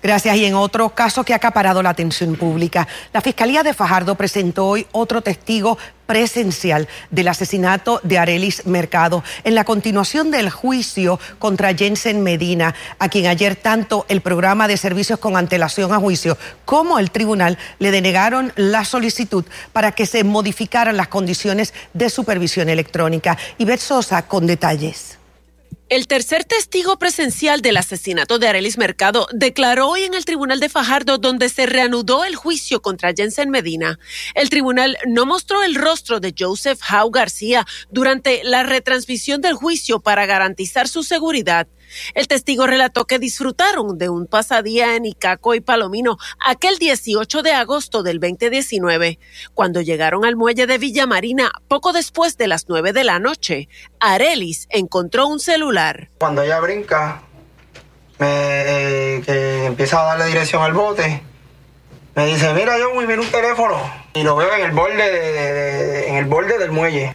Gracias. 0.09 0.37
Y 0.37 0.47
en 0.47 0.55
otro 0.55 0.89
caso 0.95 1.23
que 1.23 1.35
ha 1.35 1.37
acaparado 1.37 1.83
la 1.83 1.91
atención 1.91 2.35
pública, 2.35 2.89
la 3.13 3.21
Fiscalía 3.21 3.63
de 3.63 3.75
Fajardo 3.75 4.15
presentó 4.15 4.67
hoy 4.67 4.87
otro 4.93 5.21
testigo 5.21 5.77
presencial 6.07 6.89
del 7.11 7.29
asesinato 7.29 8.01
de 8.05 8.17
Arelis 8.17 8.65
Mercado 8.65 9.23
en 9.45 9.55
la 9.55 9.65
continuación 9.65 10.31
del 10.31 10.49
juicio 10.49 11.21
contra 11.39 11.75
Jensen 11.75 12.23
Medina, 12.23 12.75
a 12.99 13.11
quien 13.11 13.27
ayer 13.27 13.55
tanto 13.55 14.07
el 14.09 14.23
programa 14.23 14.67
de 14.67 14.79
servicios 14.79 15.19
con 15.19 15.37
antelación 15.37 15.93
a 15.93 15.99
juicio 15.99 16.39
como 16.65 16.99
el 16.99 17.11
tribunal 17.11 17.59
le 17.79 17.91
denegaron 17.91 18.55
la 18.57 18.87
solicitud 18.87 19.45
para 19.75 19.93
que 19.93 20.07
se 20.07 20.25
modificaran 20.25 20.97
las 20.97 21.09
condiciones 21.09 21.75
de 21.93 22.09
supervisión 22.09 22.71
electrónica. 22.71 23.37
Ivette 23.59 23.83
Sosa 23.83 24.23
con 24.23 24.47
detalles. 24.47 25.18
El 25.89 26.07
tercer 26.07 26.45
testigo 26.45 26.99
presencial 26.99 27.63
del 27.63 27.79
asesinato 27.79 28.39
de 28.39 28.47
Arelis 28.47 28.77
Mercado 28.77 29.27
declaró 29.33 29.89
hoy 29.89 30.03
en 30.03 30.13
el 30.13 30.27
Tribunal 30.27 30.61
de 30.61 30.69
Fajardo 30.69 31.17
donde 31.17 31.49
se 31.49 31.65
reanudó 31.65 32.27
el 32.27 32.37
juicio 32.37 32.83
contra 32.83 33.15
Jensen 33.15 33.49
Medina. 33.49 33.99
El 34.35 34.51
tribunal 34.51 34.99
no 35.07 35.25
mostró 35.25 35.63
el 35.63 35.75
rostro 35.75 36.21
de 36.21 36.35
Joseph 36.39 36.79
Howe 36.91 37.11
García 37.11 37.67
durante 37.91 38.45
la 38.45 38.65
retransmisión 38.65 39.41
del 39.41 39.55
juicio 39.55 40.01
para 40.01 40.27
garantizar 40.27 40.89
su 40.89 41.03
seguridad. 41.03 41.69
El 42.15 42.29
testigo 42.29 42.67
relató 42.67 43.07
que 43.07 43.19
disfrutaron 43.19 43.99
de 43.99 44.09
un 44.09 44.27
pasadía 44.27 44.97
en 44.97 45.05
Icaco 45.05 45.55
y 45.55 45.61
Palomino 45.61 46.19
aquel 46.45 46.79
18 46.79 47.43
de 47.43 47.53
agosto 47.53 48.03
del 48.03 48.21
2019. 48.21 49.19
Cuando 49.55 49.81
llegaron 49.81 50.25
al 50.25 50.37
muelle 50.37 50.67
de 50.67 50.79
Villa 50.79 51.07
Marina, 51.07 51.51
poco 51.69 51.93
después 51.93 52.37
de 52.37 52.49
las 52.49 52.69
9 52.69 52.93
de 52.93 53.05
la 53.05 53.19
noche, 53.19 53.69
Arelis 54.01 54.69
encontró 54.71 55.27
un 55.27 55.41
celular. 55.41 56.11
Cuando 56.19 56.43
ella 56.43 56.61
brinca, 56.61 57.23
me, 58.19 59.23
que 59.25 59.65
empieza 59.67 60.01
a 60.01 60.05
darle 60.05 60.27
dirección 60.27 60.63
al 60.63 60.73
bote, 60.73 61.23
me 62.15 62.27
dice, 62.27 62.53
mira 62.53 62.79
yo 62.79 62.93
muy 62.95 63.07
bien 63.07 63.21
un 63.21 63.31
teléfono. 63.31 63.81
Y 64.15 64.23
lo 64.23 64.35
veo 64.37 64.53
en 64.55 64.65
el 64.65 64.73
borde, 64.73 66.09
en 66.09 66.17
el 66.17 66.25
borde 66.25 66.59
del 66.59 66.73
muelle. 66.73 67.15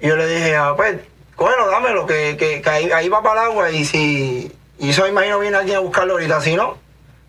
Y 0.00 0.08
yo 0.08 0.16
le 0.16 0.26
dije, 0.26 0.54
ah, 0.56 0.74
pues 0.76 0.98
bueno, 1.36 1.66
dámelo, 1.68 2.06
que, 2.06 2.36
que, 2.36 2.62
que 2.62 2.70
ahí, 2.70 3.08
va 3.08 3.22
para 3.22 3.42
el 3.42 3.46
agua 3.48 3.70
y 3.70 3.84
si. 3.84 4.52
Y 4.78 4.90
eso 4.90 5.06
imagino 5.06 5.38
viene 5.38 5.56
alguien 5.56 5.76
a 5.76 5.80
buscarlo 5.80 6.14
ahorita, 6.14 6.40
si 6.40 6.56
no, 6.56 6.78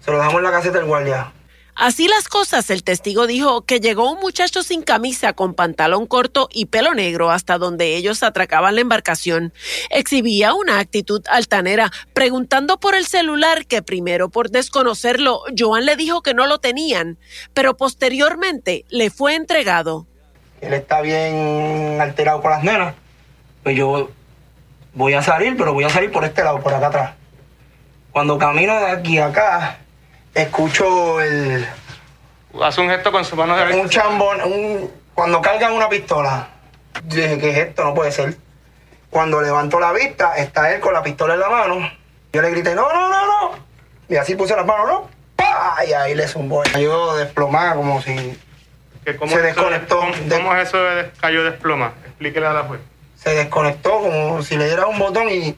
se 0.04 0.12
lo 0.12 0.18
dejamos 0.18 0.38
en 0.38 0.44
la 0.44 0.52
caseta 0.52 0.78
del 0.78 0.88
guardia. 0.88 1.32
Así 1.76 2.08
las 2.08 2.30
cosas, 2.30 2.70
el 2.70 2.84
testigo 2.84 3.28
dijo 3.28 3.66
que 3.66 3.82
llegó 3.82 4.10
un 4.10 4.22
muchacho 4.22 4.64
sin 4.64 4.82
camisa 4.82 5.34
con 5.34 5.54
pantalón 5.54 6.08
corto 6.08 6.48
y 6.54 6.68
pelo 6.68 6.94
negro 6.94 7.32
hasta 7.32 7.58
donde 7.58 7.98
ellos 7.98 8.24
atracaban 8.24 8.76
la 8.76 8.82
embarcación. 8.82 9.52
Exhibía 9.90 10.54
una 10.54 10.80
actitud 10.80 11.22
altanera, 11.30 11.92
preguntando 12.14 12.80
por 12.80 12.96
el 12.96 13.06
celular 13.06 13.66
que 13.66 13.82
primero 13.82 14.30
por 14.30 14.52
desconocerlo, 14.52 15.42
Joan 15.58 15.86
le 15.86 15.98
dijo 15.98 16.22
que 16.22 16.34
no 16.34 16.48
lo 16.48 16.60
tenían, 16.60 17.18
pero 17.54 17.76
posteriormente 17.76 18.86
le 18.88 19.10
fue 19.10 19.36
entregado. 19.36 20.08
Él 20.62 20.74
está 20.74 21.02
bien 21.02 22.00
alterado 22.00 22.42
con 22.42 22.52
las 22.52 22.64
nenas 22.64 22.96
pues 23.66 23.76
yo 23.76 24.12
voy 24.94 25.16
a 25.16 25.24
salir, 25.24 25.58
pero 25.58 25.74
voy 25.74 25.86
a 25.86 25.90
salir 25.90 26.12
por 26.12 26.24
este 26.24 26.44
lado, 26.44 26.60
por 26.60 26.72
acá 26.72 26.86
atrás. 26.86 27.12
Cuando 28.12 28.38
camino 28.38 28.80
de 28.80 28.92
aquí 28.92 29.18
a 29.18 29.26
acá, 29.26 29.78
escucho 30.36 31.20
el... 31.20 31.68
Hace 32.62 32.82
un 32.82 32.90
gesto 32.90 33.12
con 33.12 33.26
su 33.26 33.36
mano 33.36 33.58
derecha. 33.58 33.82
Un 33.82 33.90
chambón, 33.90 34.42
un, 34.44 34.92
cuando 35.16 35.42
cargan 35.42 35.74
una 35.74 35.90
pistola. 35.90 36.48
dije, 37.06 37.40
¿qué 37.40 37.50
es 37.50 37.58
esto? 37.58 37.84
No 37.84 37.96
puede 37.96 38.12
ser. 38.12 38.38
Cuando 39.10 39.42
levanto 39.42 39.80
la 39.80 39.94
vista, 39.94 40.36
está 40.36 40.72
él 40.72 40.80
con 40.80 40.94
la 40.94 41.02
pistola 41.02 41.34
en 41.34 41.40
la 41.40 41.50
mano. 41.50 41.92
Yo 42.34 42.44
le 42.44 42.52
grité, 42.52 42.76
no, 42.76 42.94
no, 42.94 43.10
no, 43.10 43.26
no. 43.26 43.52
Y 44.08 44.16
así 44.16 44.36
puse 44.36 44.56
las 44.56 44.68
manos, 44.68 44.88
¿no? 44.88 45.10
Y 45.88 45.92
ahí 45.92 46.14
le 46.14 46.28
zumbó. 46.28 46.62
Cayó 46.72 47.16
desplomada 47.16 47.74
como 47.74 48.00
si 48.00 48.16
se 49.04 49.42
desconectó. 49.42 50.02
¿Cómo, 50.30 50.56
es 50.56 50.68
eso 50.68 50.84
de 50.84 51.10
cayó 51.20 51.44
desploma? 51.44 51.94
Explíquele 52.06 52.46
a 52.46 52.54
la 52.54 52.64
juez 52.66 52.80
se 53.26 53.34
desconectó 53.34 53.90
como 54.02 54.44
si 54.44 54.56
le 54.56 54.68
diera 54.68 54.86
un 54.86 55.00
botón 55.00 55.30
y 55.30 55.56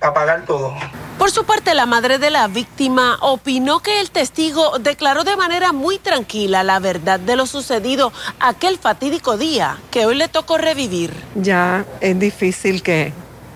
apagar 0.00 0.46
todo. 0.46 0.74
Por 1.18 1.30
su 1.30 1.44
parte, 1.44 1.74
la 1.74 1.84
madre 1.84 2.18
de 2.18 2.30
la 2.30 2.48
víctima 2.48 3.18
opinó 3.20 3.80
que 3.80 4.00
el 4.00 4.10
testigo 4.10 4.78
declaró 4.78 5.22
de 5.24 5.36
manera 5.36 5.72
muy 5.72 5.98
tranquila 5.98 6.62
la 6.62 6.78
verdad 6.78 7.20
de 7.20 7.36
lo 7.36 7.46
sucedido 7.46 8.12
aquel 8.40 8.78
fatídico 8.78 9.36
día 9.36 9.78
que 9.90 10.06
hoy 10.06 10.14
le 10.14 10.28
tocó 10.28 10.56
revivir. 10.56 11.12
Ya 11.34 11.84
es 12.00 12.18
difícil 12.18 12.82
que, 12.82 13.12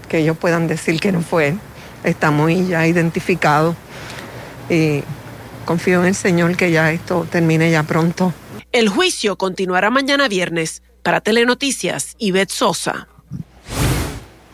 que 0.09 0.19
ellos 0.19 0.37
puedan 0.37 0.67
decir 0.67 1.01
que 1.01 1.13
no 1.13 1.23
fue. 1.23 1.55
Está 2.05 2.31
muy 2.31 2.67
ya 2.67 2.87
identificado 2.87 3.75
y 4.69 5.03
confío 5.65 6.01
en 6.01 6.09
el 6.09 6.15
Señor 6.15 6.57
que 6.57 6.71
ya 6.71 6.93
esto 6.93 7.27
termine 7.31 7.71
ya 7.71 7.85
pronto. 7.85 8.35
El 8.73 8.89
juicio 8.89 9.37
continuará 9.37 9.89
mañana 9.91 10.29
viernes. 10.29 10.83
Para 11.03 11.23
Telenoticias, 11.23 12.15
Ivette 12.19 12.53
Sosa. 12.53 13.09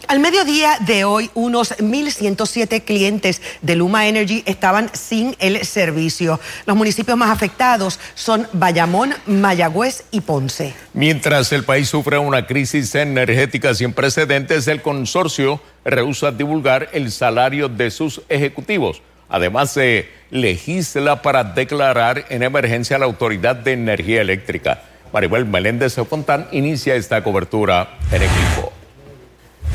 Al 0.09 0.21
mediodía 0.21 0.79
de 0.87 1.05
hoy, 1.05 1.31
unos 1.35 1.77
1.107 1.79 2.85
clientes 2.85 3.43
de 3.61 3.75
Luma 3.75 4.07
Energy 4.07 4.45
estaban 4.47 4.89
sin 4.93 5.35
el 5.41 5.65
servicio. 5.65 6.39
Los 6.65 6.77
municipios 6.77 7.19
más 7.19 7.31
afectados 7.31 7.99
son 8.15 8.47
Bayamón, 8.53 9.15
Mayagüez 9.27 10.05
y 10.13 10.21
Ponce. 10.21 10.75
Mientras 10.93 11.51
el 11.51 11.65
país 11.65 11.89
sufre 11.89 12.19
una 12.19 12.47
crisis 12.47 12.95
energética 12.95 13.75
sin 13.75 13.93
precedentes, 13.93 14.69
el 14.69 14.81
consorcio 14.81 15.61
rehúsa 15.85 16.31
divulgar 16.31 16.89
el 16.93 17.11
salario 17.11 17.69
de 17.69 17.91
sus 17.91 18.23
ejecutivos. 18.29 19.03
Además, 19.29 19.73
se 19.73 20.09
legisla 20.31 21.21
para 21.21 21.43
declarar 21.43 22.27
en 22.29 22.45
emergencia 22.45 22.95
a 22.95 23.01
la 23.01 23.07
Autoridad 23.07 23.57
de 23.57 23.73
Energía 23.73 24.21
Eléctrica. 24.21 24.83
Maribel 25.13 25.47
Meléndez 25.47 25.97
Fontán 26.09 26.47
inicia 26.53 26.95
esta 26.95 27.25
cobertura 27.25 27.99
en 28.13 28.23
equipo. 28.23 28.73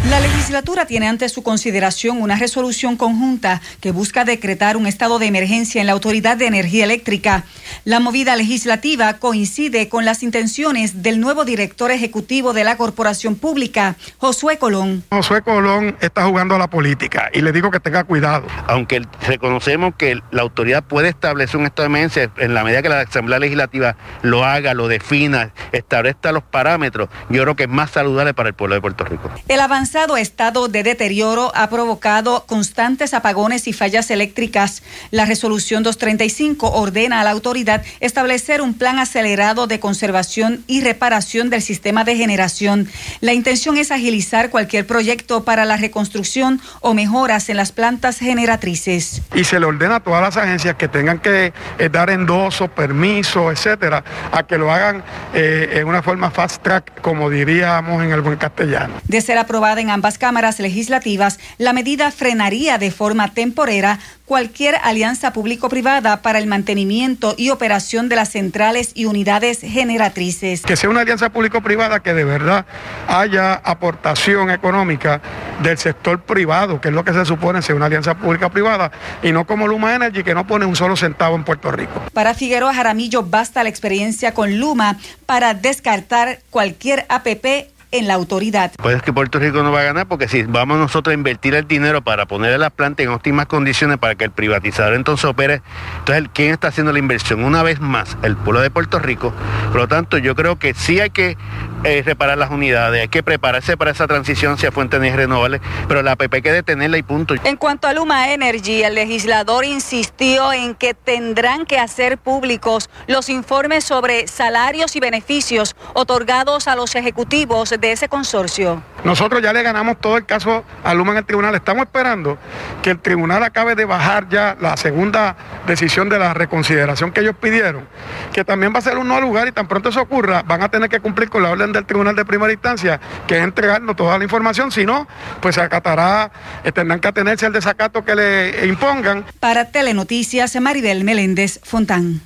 La 0.10 0.20
legislatura 0.20 0.88
tiene 0.88 1.08
ante 1.08 1.30
su 1.30 1.44
consideración 1.44 2.22
una 2.22 2.36
resolución 2.36 2.98
conjunta 2.98 3.62
que 3.80 3.92
busca 3.92 4.26
decretar 4.26 4.76
un 4.76 4.88
estado 4.88 5.20
de 5.20 5.28
emergencia 5.28 5.80
en 5.80 5.86
la 5.86 5.94
Autoridad 5.94 6.38
de 6.38 6.48
Energía 6.48 6.86
Eléctrica. 6.86 7.44
La 7.86 8.00
movida 8.00 8.36
legislativa 8.36 9.14
coincide 9.20 9.90
con 9.90 10.04
las 10.04 10.24
intenciones 10.24 11.04
del 11.04 11.20
nuevo 11.20 11.46
director 11.46 11.92
ejecutivo 11.92 12.54
de 12.54 12.64
la 12.64 12.78
Corporación 12.78 13.36
Pública, 13.36 13.96
Josué 14.18 14.58
Colón. 14.58 15.04
Josué 15.12 15.44
Colón 15.44 15.96
está 16.02 16.26
jugando 16.26 16.56
a 16.56 16.58
la 16.58 16.70
política 16.70 17.30
y 17.32 17.42
le 17.42 17.52
digo 17.52 17.70
que 17.70 17.80
tenga 17.80 18.04
cuidado. 18.04 18.48
Aunque 18.68 19.04
reconocemos 19.28 19.94
que 19.96 20.20
la 20.32 20.42
autoridad 20.42 20.84
puede 20.84 21.10
establecer 21.10 21.58
un 21.58 21.68
estado 21.68 21.84
de 21.84 21.98
emergencia 21.98 22.32
en 22.38 22.56
la 22.56 22.64
medida 22.64 22.82
que 22.82 22.90
la 22.90 23.02
Asamblea 23.02 23.38
Legislativa 23.38 23.96
lo 24.24 24.46
haga, 24.46 24.74
lo 24.74 24.88
defina, 24.88 25.54
establezca 25.72 26.32
los 26.32 26.44
parámetros, 26.44 27.08
yo 27.30 27.44
creo 27.44 27.56
que 27.56 27.64
es 27.64 27.70
más 27.70 27.92
saludable 27.92 28.34
para 28.34 28.50
el 28.50 28.56
pueblo 28.56 28.74
de 28.76 28.82
Puerto 28.82 29.06
Rico. 29.06 29.30
El 29.48 29.60
avanzado 29.92 30.16
estado 30.16 30.70
de 30.70 30.84
deterioro 30.84 31.52
ha 31.54 31.70
provocado 31.70 32.46
constantes 32.48 33.14
apagones 33.14 33.68
y 33.68 33.74
fallas 33.74 34.10
eléctricas. 34.10 34.84
La 35.12 35.26
resolución 35.26 35.84
235 35.84 36.72
ordena 36.72 37.20
a 37.20 37.26
la 37.26 37.32
autoridad 37.32 37.84
establecer 38.00 38.62
un 38.62 38.74
plan 38.74 39.00
acelerado 39.00 39.68
de 39.68 39.82
conservación 39.82 40.64
y 40.66 40.80
reparación 40.80 41.50
del 41.50 41.62
sistema 41.62 42.06
de 42.06 42.16
generación. 42.16 42.88
La 43.20 43.34
intención 43.34 43.76
es 43.76 43.92
agilizar 43.92 44.50
cualquier 44.50 44.88
proyecto 44.88 45.44
para 45.44 45.66
la 45.66 45.76
reconstrucción 45.76 46.62
o 46.80 46.94
mejoras 46.94 47.50
en 47.50 47.58
las 47.58 47.74
plantas 47.74 48.18
generatrices. 48.18 49.22
Y 49.36 49.44
se 49.44 49.60
le 49.60 49.66
ordena 49.66 49.98
a 49.98 50.00
todas 50.00 50.22
las 50.22 50.38
agencias 50.38 50.76
que 50.76 50.88
tengan 50.88 51.20
que 51.20 51.52
eh, 51.80 51.90
dar 51.90 52.10
endoso, 52.12 52.70
permiso, 52.70 53.52
etcétera, 53.52 54.06
a 54.32 54.44
que 54.44 54.58
lo 54.58 54.72
hagan 54.72 55.04
eh, 55.34 55.70
en 55.74 55.88
una 55.88 56.02
forma 56.02 56.32
fast 56.32 56.64
track, 56.64 57.02
como 57.02 57.30
diríamos 57.30 58.02
en 58.02 58.14
el 58.14 58.22
buen 58.22 58.38
castellano. 58.38 58.94
De 59.04 59.20
ser 59.20 59.38
aprobada 59.38 59.81
en 59.82 59.90
ambas 59.90 60.18
cámaras, 60.18 60.60
legislativas, 60.60 61.40
la 61.58 61.74
medida 61.74 62.12
frenaría 62.12 62.78
de 62.78 62.92
forma 62.92 63.34
temporera 63.34 64.00
cualquier 64.26 64.76
alianza 64.84 65.34
público-privada 65.34 66.22
para 66.22 66.40
el 66.40 66.48
mantenimiento 66.48 67.36
y 67.38 67.50
operación 67.50 68.08
de 68.08 68.16
las 68.16 68.30
centrales 68.30 68.92
y 68.94 69.04
unidades 69.04 69.60
generatrices. 69.60 70.62
Que 70.62 70.78
sea 70.78 70.90
una 70.90 71.02
alianza 71.02 71.30
público-privada 71.32 72.00
que 72.00 72.14
de 72.14 72.24
verdad 72.24 72.66
haya 73.10 73.56
aportación 73.56 74.50
económica 74.50 75.22
del 75.62 75.78
sector 75.78 76.22
privado, 76.22 76.80
que 76.80 76.88
es 76.88 76.94
lo 76.94 77.04
que 77.04 77.12
se 77.12 77.26
supone 77.26 77.62
ser 77.62 77.76
una 77.76 77.88
alianza 77.88 78.16
pública-privada, 78.16 78.92
y 79.22 79.34
no 79.34 79.46
como 79.46 79.68
Luma 79.68 79.96
Energy, 79.96 80.24
que 80.24 80.34
no 80.34 80.48
pone 80.48 80.66
un 80.66 80.78
solo 80.78 80.96
centavo 80.96 81.36
en 81.36 81.44
Puerto 81.44 81.70
Rico. 81.72 82.02
Para 82.14 82.34
Figueroa 82.34 82.74
Jaramillo 82.74 83.24
basta 83.24 83.64
la 83.64 83.70
experiencia 83.70 84.34
con 84.34 84.60
Luma 84.60 84.98
para 85.26 85.54
descartar 85.54 86.40
cualquier 86.50 87.06
APP 87.10 87.68
en 87.92 88.08
la 88.08 88.16
autoridad. 88.16 88.72
Pues 88.78 88.96
es 88.96 89.02
que 89.04 89.14
Puerto 89.14 89.40
Rico 89.40 89.64
no 89.64 89.72
va 89.72 89.82
a 89.82 89.84
ganar 89.84 90.08
porque 90.08 90.28
si 90.28 90.44
vamos 90.44 90.78
nosotros 90.78 91.12
a 91.12 91.14
invertir 91.14 91.56
el 91.56 91.68
dinero 91.68 92.02
para 92.02 92.26
poner 92.26 92.58
las 92.60 92.72
plantas 92.72 93.06
en 93.06 93.12
óptimas 93.12 93.46
condiciones 93.46 93.98
para 93.98 94.16
que 94.16 94.26
el 94.26 94.32
privatizador 94.32 94.94
entonces 94.94 95.26
opere, 95.26 95.62
entonces 96.00 96.30
¿quién 96.34 96.52
está 96.52 96.70
haciendo 96.70 96.92
la 96.92 97.00
inversión? 97.00 97.44
Una 97.44 97.64
vez 97.64 97.80
más, 97.80 98.18
el 98.24 98.36
pueblo 98.38 98.62
de 98.62 98.70
Puerto 98.70 99.00
Rico. 99.00 99.34
Por 99.72 99.82
lo 99.82 99.88
tanto, 99.88 100.18
yo 100.18 100.36
creo 100.36 100.58
que 100.58 100.74
sí 100.74 101.00
hay 101.00 101.10
que 101.10 101.38
eh, 101.84 102.04
reparar 102.06 102.38
las 102.38 102.52
unidades, 102.52 103.02
hay 103.02 103.08
que 103.08 103.24
prepararse 103.24 103.76
para 103.76 103.92
esa 103.92 104.08
transición 104.08 104.54
hacia 104.54 104.72
fuentes 104.72 105.02
de 105.02 105.16
renovables, 105.16 105.62
pero 105.88 106.02
la 106.04 106.12
APP 106.12 106.36
hay 106.36 106.42
que 106.42 106.52
detenerla 106.52 106.98
y 106.98 107.04
punto. 107.04 107.34
En 107.44 107.58
cuanto 107.58 107.88
a 107.88 107.94
Luma 107.94 108.32
Energy, 108.32 108.84
el 108.84 108.96
legislador 108.96 109.66
insistió 109.66 110.54
en 110.54 110.76
que 110.76 110.94
tendrán 110.94 111.66
que 111.66 111.80
hacer 111.80 112.18
públicos 112.18 112.90
los 113.08 113.30
informes 113.30 113.84
sobre 113.84 114.28
salarios 114.28 114.96
y 114.96 115.00
beneficios 115.00 115.76
otorgados 115.94 116.68
a 116.68 116.76
los 116.76 116.96
ejecutivos 116.96 117.74
de 117.82 117.92
ese 117.92 118.08
consorcio. 118.08 118.82
Nosotros 119.04 119.42
ya 119.42 119.52
le 119.52 119.64
ganamos 119.64 120.00
todo 120.00 120.16
el 120.16 120.26
caso 120.26 120.64
a 120.84 120.94
Luma 120.94 121.12
en 121.14 121.18
el 121.18 121.26
tribunal. 121.26 121.56
Estamos 121.56 121.86
esperando 121.86 122.38
que 122.84 122.92
el 122.92 123.00
tribunal 123.00 123.44
acabe 123.44 123.74
de 123.74 123.86
bajar 123.86 124.30
ya 124.30 124.56
la 124.62 124.78
segunda 124.78 125.36
decisión 125.66 126.08
de 126.08 126.20
la 126.20 126.36
reconsideración 126.36 127.12
que 127.12 127.22
ellos 127.22 127.36
pidieron, 127.42 127.88
que 128.32 128.46
también 128.46 128.74
va 128.74 128.80
a 128.80 128.82
ser 128.82 129.00
un 129.00 129.08
no 129.08 129.20
lugar 129.20 129.48
y 129.48 129.52
tan 129.52 129.68
pronto 129.68 129.90
eso 129.90 130.02
ocurra, 130.02 130.44
van 130.44 130.62
a 130.62 130.70
tener 130.70 130.90
que 130.90 131.00
cumplir 131.00 131.30
con 131.30 131.42
la 131.42 131.50
orden 131.50 131.74
del 131.74 131.86
tribunal 131.86 132.16
de 132.16 132.24
primera 132.24 132.54
instancia, 132.54 133.00
que 133.28 133.38
es 133.38 133.44
entregarnos 133.44 133.96
toda 133.96 134.18
la 134.18 134.24
información, 134.24 134.72
si 134.72 134.86
no, 134.86 135.08
pues 135.42 135.56
se 135.56 135.62
acatará, 135.62 136.32
eh, 136.64 136.72
tendrán 136.72 137.00
que 137.00 137.08
atenerse 137.08 137.48
al 137.48 137.54
desacato 137.54 138.06
que 138.06 138.16
le 138.16 138.68
impongan. 138.68 139.26
Para 139.40 139.72
Telenoticias, 139.72 140.56
Maribel 140.62 141.04
Meléndez 141.04 141.60
Fontán. 141.64 142.22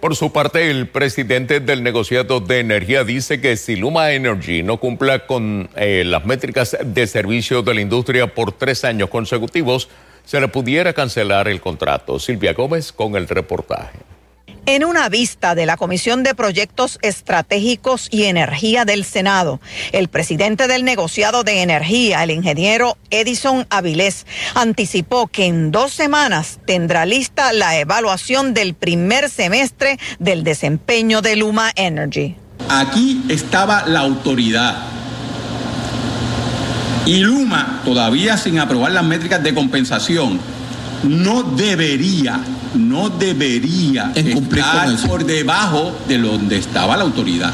Por 0.00 0.16
su 0.16 0.32
parte, 0.32 0.70
el 0.70 0.88
presidente 0.88 1.60
del 1.60 1.82
negociado 1.82 2.40
de 2.40 2.60
energía 2.60 3.04
dice 3.04 3.38
que 3.42 3.58
si 3.58 3.76
Luma 3.76 4.12
Energy 4.12 4.62
no 4.62 4.78
cumpla 4.78 5.26
con 5.26 5.68
eh, 5.76 6.04
las 6.06 6.24
métricas 6.24 6.74
de 6.82 7.06
servicio 7.06 7.60
de 7.60 7.74
la 7.74 7.82
industria 7.82 8.34
por 8.34 8.52
tres 8.52 8.84
años 8.84 9.10
consecutivos, 9.10 9.90
se 10.24 10.40
le 10.40 10.48
pudiera 10.48 10.94
cancelar 10.94 11.48
el 11.48 11.60
contrato. 11.60 12.18
Silvia 12.18 12.54
Gómez 12.54 12.92
con 12.92 13.14
el 13.14 13.28
reportaje. 13.28 13.98
En 14.70 14.84
una 14.84 15.08
vista 15.08 15.56
de 15.56 15.66
la 15.66 15.76
Comisión 15.76 16.22
de 16.22 16.32
Proyectos 16.32 17.00
Estratégicos 17.02 18.06
y 18.08 18.26
Energía 18.26 18.84
del 18.84 19.04
Senado, 19.04 19.60
el 19.90 20.06
presidente 20.06 20.68
del 20.68 20.84
negociado 20.84 21.42
de 21.42 21.62
energía, 21.62 22.22
el 22.22 22.30
ingeniero 22.30 22.96
Edison 23.10 23.66
Avilés, 23.68 24.26
anticipó 24.54 25.26
que 25.26 25.46
en 25.46 25.72
dos 25.72 25.92
semanas 25.92 26.60
tendrá 26.66 27.04
lista 27.04 27.52
la 27.52 27.80
evaluación 27.80 28.54
del 28.54 28.74
primer 28.74 29.28
semestre 29.28 29.98
del 30.20 30.44
desempeño 30.44 31.20
de 31.20 31.34
Luma 31.34 31.72
Energy. 31.74 32.36
Aquí 32.68 33.24
estaba 33.28 33.84
la 33.88 33.98
autoridad. 33.98 34.84
Y 37.06 37.18
Luma, 37.22 37.82
todavía 37.84 38.36
sin 38.36 38.60
aprobar 38.60 38.92
las 38.92 39.02
métricas 39.02 39.42
de 39.42 39.52
compensación, 39.52 40.38
no 41.02 41.42
debería, 41.42 42.40
no 42.74 43.10
debería 43.10 44.12
estar 44.14 44.96
por 45.06 45.24
debajo 45.24 45.96
de 46.08 46.18
donde 46.18 46.56
estaba 46.56 46.96
la 46.96 47.04
autoridad. 47.04 47.52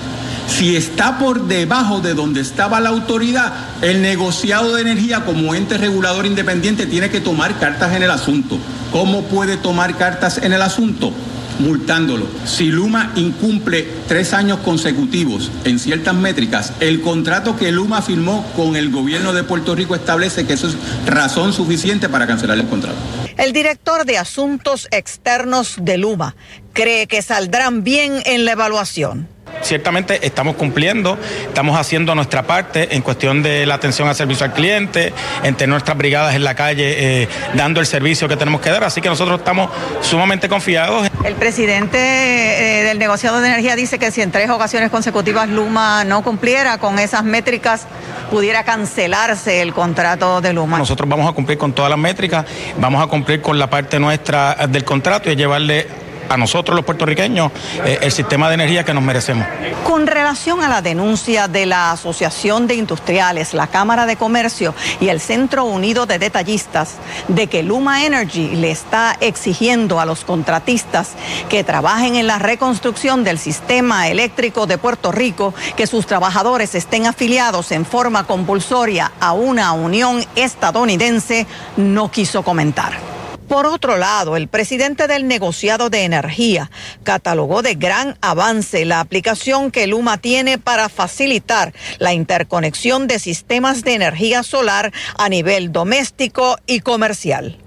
Si 0.48 0.76
está 0.76 1.18
por 1.18 1.48
debajo 1.48 2.00
de 2.00 2.14
donde 2.14 2.40
estaba 2.40 2.80
la 2.80 2.90
autoridad, 2.90 3.52
el 3.82 4.00
negociado 4.00 4.74
de 4.74 4.82
energía 4.82 5.24
como 5.24 5.54
ente 5.54 5.76
regulador 5.76 6.24
independiente 6.24 6.86
tiene 6.86 7.10
que 7.10 7.20
tomar 7.20 7.58
cartas 7.58 7.94
en 7.94 8.02
el 8.02 8.10
asunto. 8.10 8.58
¿Cómo 8.92 9.24
puede 9.24 9.56
tomar 9.56 9.96
cartas 9.96 10.38
en 10.38 10.52
el 10.52 10.62
asunto? 10.62 11.12
multándolo. 11.58 12.26
Si 12.44 12.66
Luma 12.66 13.12
incumple 13.16 13.86
tres 14.08 14.32
años 14.32 14.58
consecutivos 14.58 15.50
en 15.64 15.78
ciertas 15.78 16.14
métricas, 16.14 16.72
el 16.80 17.00
contrato 17.00 17.56
que 17.56 17.72
Luma 17.72 18.02
firmó 18.02 18.44
con 18.56 18.76
el 18.76 18.90
gobierno 18.90 19.32
de 19.32 19.42
Puerto 19.42 19.74
Rico 19.74 19.94
establece 19.94 20.46
que 20.46 20.54
eso 20.54 20.68
es 20.68 20.76
razón 21.06 21.52
suficiente 21.52 22.08
para 22.08 22.26
cancelar 22.26 22.58
el 22.58 22.66
contrato. 22.66 22.96
El 23.36 23.52
director 23.52 24.06
de 24.06 24.16
Asuntos 24.16 24.88
Externos 24.90 25.76
de 25.80 25.98
Luma 25.98 26.34
cree 26.72 27.06
que 27.06 27.20
saldrán 27.20 27.84
bien 27.84 28.22
en 28.24 28.44
la 28.44 28.52
evaluación 28.52 29.28
ciertamente 29.62 30.26
estamos 30.26 30.56
cumpliendo, 30.56 31.18
estamos 31.46 31.78
haciendo 31.78 32.14
nuestra 32.14 32.42
parte 32.44 32.94
en 32.94 33.02
cuestión 33.02 33.42
de 33.42 33.66
la 33.66 33.74
atención 33.74 34.08
al 34.08 34.14
servicio 34.14 34.44
al 34.46 34.52
cliente, 34.52 35.12
entre 35.42 35.66
nuestras 35.66 35.96
brigadas 35.96 36.34
en 36.34 36.44
la 36.44 36.54
calle 36.54 37.22
eh, 37.22 37.28
dando 37.54 37.80
el 37.80 37.86
servicio 37.86 38.28
que 38.28 38.36
tenemos 38.36 38.60
que 38.60 38.70
dar, 38.70 38.84
así 38.84 39.00
que 39.00 39.08
nosotros 39.08 39.38
estamos 39.38 39.70
sumamente 40.00 40.48
confiados. 40.48 41.08
El 41.24 41.34
presidente 41.34 41.98
eh, 41.98 42.84
del 42.84 42.98
negociado 42.98 43.40
de 43.40 43.48
energía 43.48 43.76
dice 43.76 43.98
que 43.98 44.10
si 44.10 44.22
en 44.22 44.30
tres 44.30 44.50
ocasiones 44.50 44.90
consecutivas 44.90 45.48
Luma 45.48 46.04
no 46.04 46.22
cumpliera 46.22 46.78
con 46.78 46.98
esas 46.98 47.24
métricas, 47.24 47.86
pudiera 48.30 48.64
cancelarse 48.64 49.62
el 49.62 49.72
contrato 49.72 50.40
de 50.40 50.52
Luma. 50.52 50.78
Nosotros 50.78 51.08
vamos 51.08 51.28
a 51.28 51.32
cumplir 51.32 51.58
con 51.58 51.72
todas 51.72 51.90
las 51.90 51.98
métricas, 51.98 52.44
vamos 52.78 53.02
a 53.02 53.06
cumplir 53.06 53.40
con 53.40 53.58
la 53.58 53.68
parte 53.68 53.98
nuestra 53.98 54.66
del 54.68 54.84
contrato 54.84 55.30
y 55.30 55.36
llevarle 55.36 56.05
a 56.28 56.36
nosotros 56.36 56.76
los 56.76 56.84
puertorriqueños 56.84 57.52
eh, 57.84 57.98
el 58.02 58.12
sistema 58.12 58.48
de 58.48 58.54
energía 58.54 58.84
que 58.84 58.94
nos 58.94 59.02
merecemos. 59.02 59.46
Con 59.84 60.06
relación 60.06 60.62
a 60.62 60.68
la 60.68 60.82
denuncia 60.82 61.48
de 61.48 61.66
la 61.66 61.92
Asociación 61.92 62.66
de 62.66 62.74
Industriales, 62.74 63.54
la 63.54 63.66
Cámara 63.66 64.06
de 64.06 64.16
Comercio 64.16 64.74
y 65.00 65.08
el 65.08 65.20
Centro 65.20 65.64
Unido 65.64 66.06
de 66.06 66.18
Detallistas 66.18 66.94
de 67.28 67.46
que 67.46 67.62
Luma 67.62 68.04
Energy 68.04 68.56
le 68.56 68.70
está 68.70 69.16
exigiendo 69.20 70.00
a 70.00 70.06
los 70.06 70.24
contratistas 70.24 71.12
que 71.48 71.64
trabajen 71.64 72.16
en 72.16 72.26
la 72.26 72.38
reconstrucción 72.38 73.24
del 73.24 73.38
sistema 73.38 74.08
eléctrico 74.08 74.66
de 74.66 74.78
Puerto 74.78 75.12
Rico 75.12 75.54
que 75.76 75.86
sus 75.86 76.06
trabajadores 76.06 76.74
estén 76.74 77.06
afiliados 77.06 77.72
en 77.72 77.84
forma 77.84 78.24
compulsoria 78.24 79.12
a 79.20 79.32
una 79.32 79.72
unión 79.72 80.24
estadounidense, 80.34 81.46
no 81.76 82.10
quiso 82.10 82.42
comentar. 82.42 83.15
Por 83.48 83.66
otro 83.66 83.96
lado, 83.96 84.36
el 84.36 84.48
presidente 84.48 85.06
del 85.06 85.28
negociado 85.28 85.88
de 85.88 86.02
energía 86.02 86.70
catalogó 87.04 87.62
de 87.62 87.76
gran 87.76 88.18
avance 88.20 88.84
la 88.84 88.98
aplicación 88.98 89.70
que 89.70 89.86
Luma 89.86 90.18
tiene 90.18 90.58
para 90.58 90.88
facilitar 90.88 91.72
la 91.98 92.12
interconexión 92.12 93.06
de 93.06 93.20
sistemas 93.20 93.84
de 93.84 93.94
energía 93.94 94.42
solar 94.42 94.92
a 95.16 95.28
nivel 95.28 95.70
doméstico 95.70 96.56
y 96.66 96.80
comercial. 96.80 97.58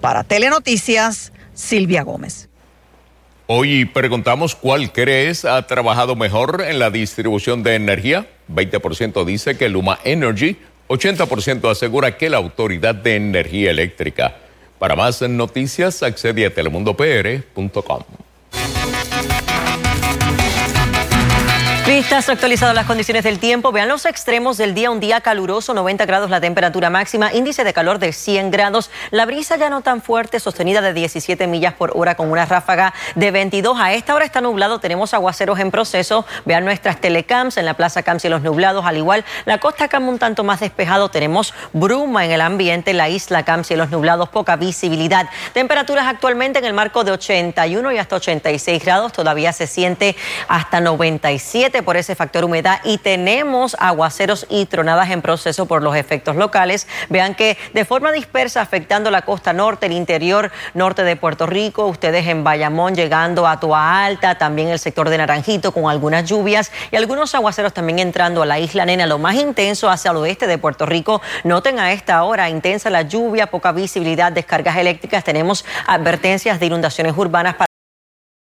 Para 0.00 0.22
Telenoticias, 0.22 1.32
Silvia 1.52 2.02
Gómez. 2.02 2.48
Hoy 3.48 3.86
preguntamos 3.86 4.54
cuál 4.54 4.92
crees 4.92 5.44
ha 5.44 5.66
trabajado 5.66 6.14
mejor 6.14 6.62
en 6.68 6.78
la 6.78 6.90
distribución 6.90 7.64
de 7.64 7.74
energía. 7.74 8.28
20% 8.52 9.24
dice 9.24 9.56
que 9.56 9.68
Luma 9.68 9.98
Energy, 10.04 10.58
80% 10.88 11.68
asegura 11.68 12.16
que 12.16 12.30
la 12.30 12.36
Autoridad 12.36 12.94
de 12.94 13.16
Energía 13.16 13.70
Eléctrica. 13.72 14.36
Para 14.78 14.94
más 14.94 15.20
noticias, 15.22 16.02
accede 16.02 16.46
a 16.46 16.54
telemundopr.com. 16.54 18.27
Vistas 21.88 22.28
actualizadas 22.28 22.74
las 22.74 22.84
condiciones 22.84 23.24
del 23.24 23.38
tiempo. 23.38 23.72
Vean 23.72 23.88
los 23.88 24.04
extremos 24.04 24.58
del 24.58 24.74
día. 24.74 24.90
Un 24.90 25.00
día 25.00 25.22
caluroso, 25.22 25.72
90 25.72 26.04
grados 26.04 26.28
la 26.28 26.38
temperatura 26.38 26.90
máxima, 26.90 27.32
índice 27.32 27.64
de 27.64 27.72
calor 27.72 27.98
de 27.98 28.12
100 28.12 28.50
grados. 28.50 28.90
La 29.10 29.24
brisa 29.24 29.56
ya 29.56 29.70
no 29.70 29.80
tan 29.80 30.02
fuerte, 30.02 30.38
sostenida 30.38 30.82
de 30.82 30.92
17 30.92 31.46
millas 31.46 31.72
por 31.72 31.92
hora 31.96 32.14
con 32.14 32.30
una 32.30 32.44
ráfaga 32.44 32.92
de 33.14 33.30
22. 33.30 33.80
A 33.80 33.94
esta 33.94 34.14
hora 34.14 34.26
está 34.26 34.42
nublado, 34.42 34.80
tenemos 34.80 35.14
aguaceros 35.14 35.60
en 35.60 35.70
proceso. 35.70 36.26
Vean 36.44 36.66
nuestras 36.66 37.00
telecams 37.00 37.56
en 37.56 37.64
la 37.64 37.72
Plaza 37.72 38.02
Camps 38.02 38.26
y 38.26 38.28
los 38.28 38.42
nublados. 38.42 38.84
Al 38.84 38.98
igual, 38.98 39.24
la 39.46 39.56
costa 39.56 39.88
Cam 39.88 40.06
un 40.08 40.18
tanto 40.18 40.44
más 40.44 40.60
despejado. 40.60 41.08
Tenemos 41.08 41.54
bruma 41.72 42.26
en 42.26 42.32
el 42.32 42.42
ambiente, 42.42 42.92
la 42.92 43.08
isla 43.08 43.46
Camps 43.46 43.70
y 43.70 43.76
los 43.76 43.88
nublados, 43.88 44.28
poca 44.28 44.56
visibilidad. 44.56 45.26
Temperaturas 45.54 46.06
actualmente 46.06 46.58
en 46.58 46.66
el 46.66 46.74
marco 46.74 47.02
de 47.02 47.12
81 47.12 47.92
y 47.92 47.96
hasta 47.96 48.16
86 48.16 48.84
grados. 48.84 49.14
Todavía 49.14 49.54
se 49.54 49.66
siente 49.66 50.16
hasta 50.48 50.82
97 50.82 51.77
por 51.82 51.96
ese 51.96 52.14
factor 52.14 52.44
humedad 52.44 52.80
y 52.84 52.98
tenemos 52.98 53.76
aguaceros 53.78 54.46
y 54.48 54.66
tronadas 54.66 55.10
en 55.10 55.22
proceso 55.22 55.66
por 55.66 55.82
los 55.82 55.96
efectos 55.96 56.36
locales. 56.36 56.86
Vean 57.08 57.34
que 57.34 57.56
de 57.74 57.84
forma 57.84 58.12
dispersa 58.12 58.60
afectando 58.60 59.10
la 59.10 59.22
costa 59.22 59.52
norte, 59.52 59.86
el 59.86 59.92
interior 59.92 60.50
norte 60.74 61.04
de 61.04 61.16
Puerto 61.16 61.46
Rico, 61.46 61.86
ustedes 61.86 62.26
en 62.26 62.44
Bayamón 62.44 62.94
llegando 62.94 63.46
a 63.46 63.60
Toa 63.60 64.04
Alta, 64.04 64.38
también 64.38 64.68
el 64.68 64.78
sector 64.78 65.08
de 65.08 65.18
Naranjito 65.18 65.72
con 65.72 65.90
algunas 65.90 66.28
lluvias 66.28 66.72
y 66.90 66.96
algunos 66.96 67.34
aguaceros 67.34 67.72
también 67.72 67.98
entrando 67.98 68.42
a 68.42 68.46
la 68.46 68.58
isla 68.58 68.84
Nena, 68.84 69.06
lo 69.06 69.18
más 69.18 69.34
intenso 69.36 69.88
hacia 69.88 70.10
el 70.10 70.16
oeste 70.18 70.46
de 70.46 70.58
Puerto 70.58 70.86
Rico. 70.86 71.20
Noten 71.44 71.78
a 71.78 71.92
esta 71.92 72.22
hora 72.22 72.48
intensa 72.48 72.90
la 72.90 73.02
lluvia, 73.02 73.48
poca 73.48 73.72
visibilidad, 73.72 74.32
descargas 74.32 74.76
eléctricas, 74.76 75.24
tenemos 75.24 75.64
advertencias 75.86 76.60
de 76.60 76.66
inundaciones 76.66 77.14
urbanas 77.16 77.54
para 77.54 77.67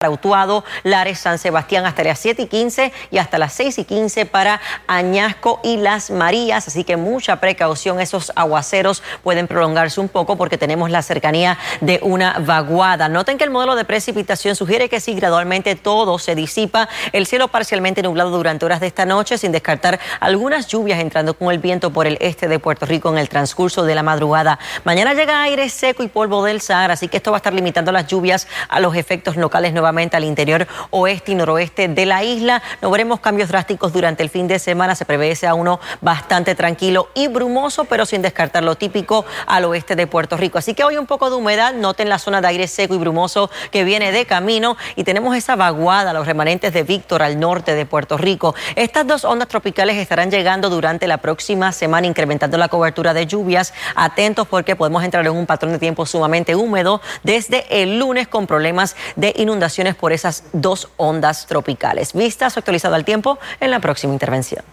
Utuado, 0.05 0.63
Lares, 0.83 1.17
San 1.17 1.39
Sebastián 1.39 1.87
hasta 1.87 2.03
las 2.03 2.19
7 2.19 2.43
y 2.43 2.45
15 2.45 2.93
y 3.09 3.17
hasta 3.17 3.39
las 3.39 3.51
6 3.53 3.79
y 3.79 3.83
15 3.83 4.27
para 4.27 4.61
Añasco 4.85 5.59
y 5.63 5.77
Las 5.77 6.11
Marías. 6.11 6.67
Así 6.67 6.83
que 6.83 6.97
mucha 6.97 7.37
precaución, 7.37 7.99
esos 7.99 8.31
aguaceros 8.35 9.01
pueden 9.23 9.47
prolongarse 9.47 9.99
un 9.99 10.07
poco 10.07 10.35
porque 10.35 10.59
tenemos 10.59 10.91
la 10.91 11.01
cercanía 11.01 11.57
de 11.81 11.99
una 12.03 12.37
vaguada. 12.37 13.09
Noten 13.09 13.39
que 13.39 13.43
el 13.43 13.49
modelo 13.49 13.75
de 13.75 13.85
precipitación 13.85 14.55
sugiere 14.55 14.87
que 14.87 14.99
sí, 14.99 15.15
gradualmente 15.15 15.75
todo 15.75 16.19
se 16.19 16.35
disipa. 16.35 16.87
El 17.11 17.25
cielo 17.25 17.47
parcialmente 17.47 18.03
nublado 18.03 18.29
durante 18.29 18.65
horas 18.65 18.79
de 18.79 18.85
esta 18.85 19.07
noche, 19.07 19.39
sin 19.39 19.51
descartar 19.51 19.99
algunas 20.19 20.67
lluvias 20.67 20.99
entrando 20.99 21.33
con 21.33 21.51
el 21.51 21.57
viento 21.57 21.91
por 21.91 22.05
el 22.05 22.19
este 22.21 22.47
de 22.47 22.59
Puerto 22.59 22.85
Rico 22.85 23.09
en 23.09 23.17
el 23.17 23.29
transcurso 23.29 23.83
de 23.83 23.95
la 23.95 24.03
madrugada. 24.03 24.59
Mañana 24.83 25.15
llega 25.15 25.41
aire 25.41 25.67
seco 25.69 26.03
y 26.03 26.07
polvo 26.07 26.43
del 26.43 26.61
Sahara, 26.61 26.93
así 26.93 27.07
que 27.07 27.17
esto 27.17 27.31
va 27.31 27.37
a 27.37 27.39
estar 27.39 27.53
limitando 27.53 27.91
las 27.91 28.05
lluvias 28.05 28.47
a 28.69 28.79
los 28.79 28.95
efectos 28.95 29.37
locales 29.37 29.73
al 29.87 30.23
interior 30.25 30.67
oeste 30.89 31.31
y 31.31 31.35
noroeste 31.35 31.87
de 31.87 32.05
la 32.05 32.23
isla. 32.23 32.61
No 32.81 32.91
veremos 32.91 33.21
cambios 33.21 33.47
drásticos 33.49 33.93
durante 33.93 34.21
el 34.21 34.29
fin 34.29 34.47
de 34.47 34.59
semana. 34.59 34.95
Se 34.95 35.05
prevé 35.05 35.31
ese 35.31 35.47
a 35.47 35.53
uno 35.53 35.79
bastante 36.01 36.55
tranquilo 36.55 37.07
y 37.13 37.27
brumoso, 37.27 37.85
pero 37.85 38.05
sin 38.05 38.21
descartar 38.21 38.63
lo 38.63 38.75
típico 38.75 39.25
al 39.45 39.63
oeste 39.63 39.95
de 39.95 40.07
Puerto 40.07 40.35
Rico. 40.35 40.57
Así 40.57 40.73
que 40.73 40.83
hoy 40.83 40.97
un 40.97 41.05
poco 41.05 41.29
de 41.29 41.37
humedad. 41.37 41.73
Noten 41.73 42.09
la 42.09 42.19
zona 42.19 42.41
de 42.41 42.47
aire 42.47 42.67
seco 42.67 42.95
y 42.95 42.97
brumoso 42.97 43.49
que 43.71 43.85
viene 43.85 44.11
de 44.11 44.25
camino 44.25 44.75
y 44.95 45.05
tenemos 45.05 45.35
esa 45.35 45.55
vaguada, 45.55 46.11
los 46.11 46.27
remanentes 46.27 46.73
de 46.73 46.83
Víctor 46.83 47.23
al 47.23 47.39
norte 47.39 47.75
de 47.75 47.85
Puerto 47.85 48.17
Rico. 48.17 48.55
Estas 48.75 49.07
dos 49.07 49.23
ondas 49.23 49.47
tropicales 49.47 49.95
estarán 49.97 50.29
llegando 50.31 50.69
durante 50.69 51.07
la 51.07 51.17
próxima 51.17 51.71
semana, 51.71 52.07
incrementando 52.07 52.57
la 52.57 52.67
cobertura 52.67 53.13
de 53.13 53.25
lluvias. 53.25 53.73
Atentos 53.95 54.47
porque 54.47 54.75
podemos 54.75 55.03
entrar 55.03 55.25
en 55.25 55.31
un 55.31 55.45
patrón 55.45 55.71
de 55.71 55.79
tiempo 55.79 56.05
sumamente 56.05 56.55
húmedo 56.55 57.01
desde 57.23 57.65
el 57.81 57.99
lunes 57.99 58.27
con 58.27 58.47
problemas 58.47 58.95
de 59.15 59.33
inundación 59.37 59.76
por 59.95 60.13
esas 60.13 60.43
dos 60.53 60.89
ondas 60.97 61.45
tropicales. 61.45 62.13
Vistas 62.13 62.57
actualizado 62.57 62.95
al 62.95 63.05
tiempo 63.05 63.37
en 63.59 63.71
la 63.71 63.79
próxima 63.79 64.13
intervención. 64.13 64.63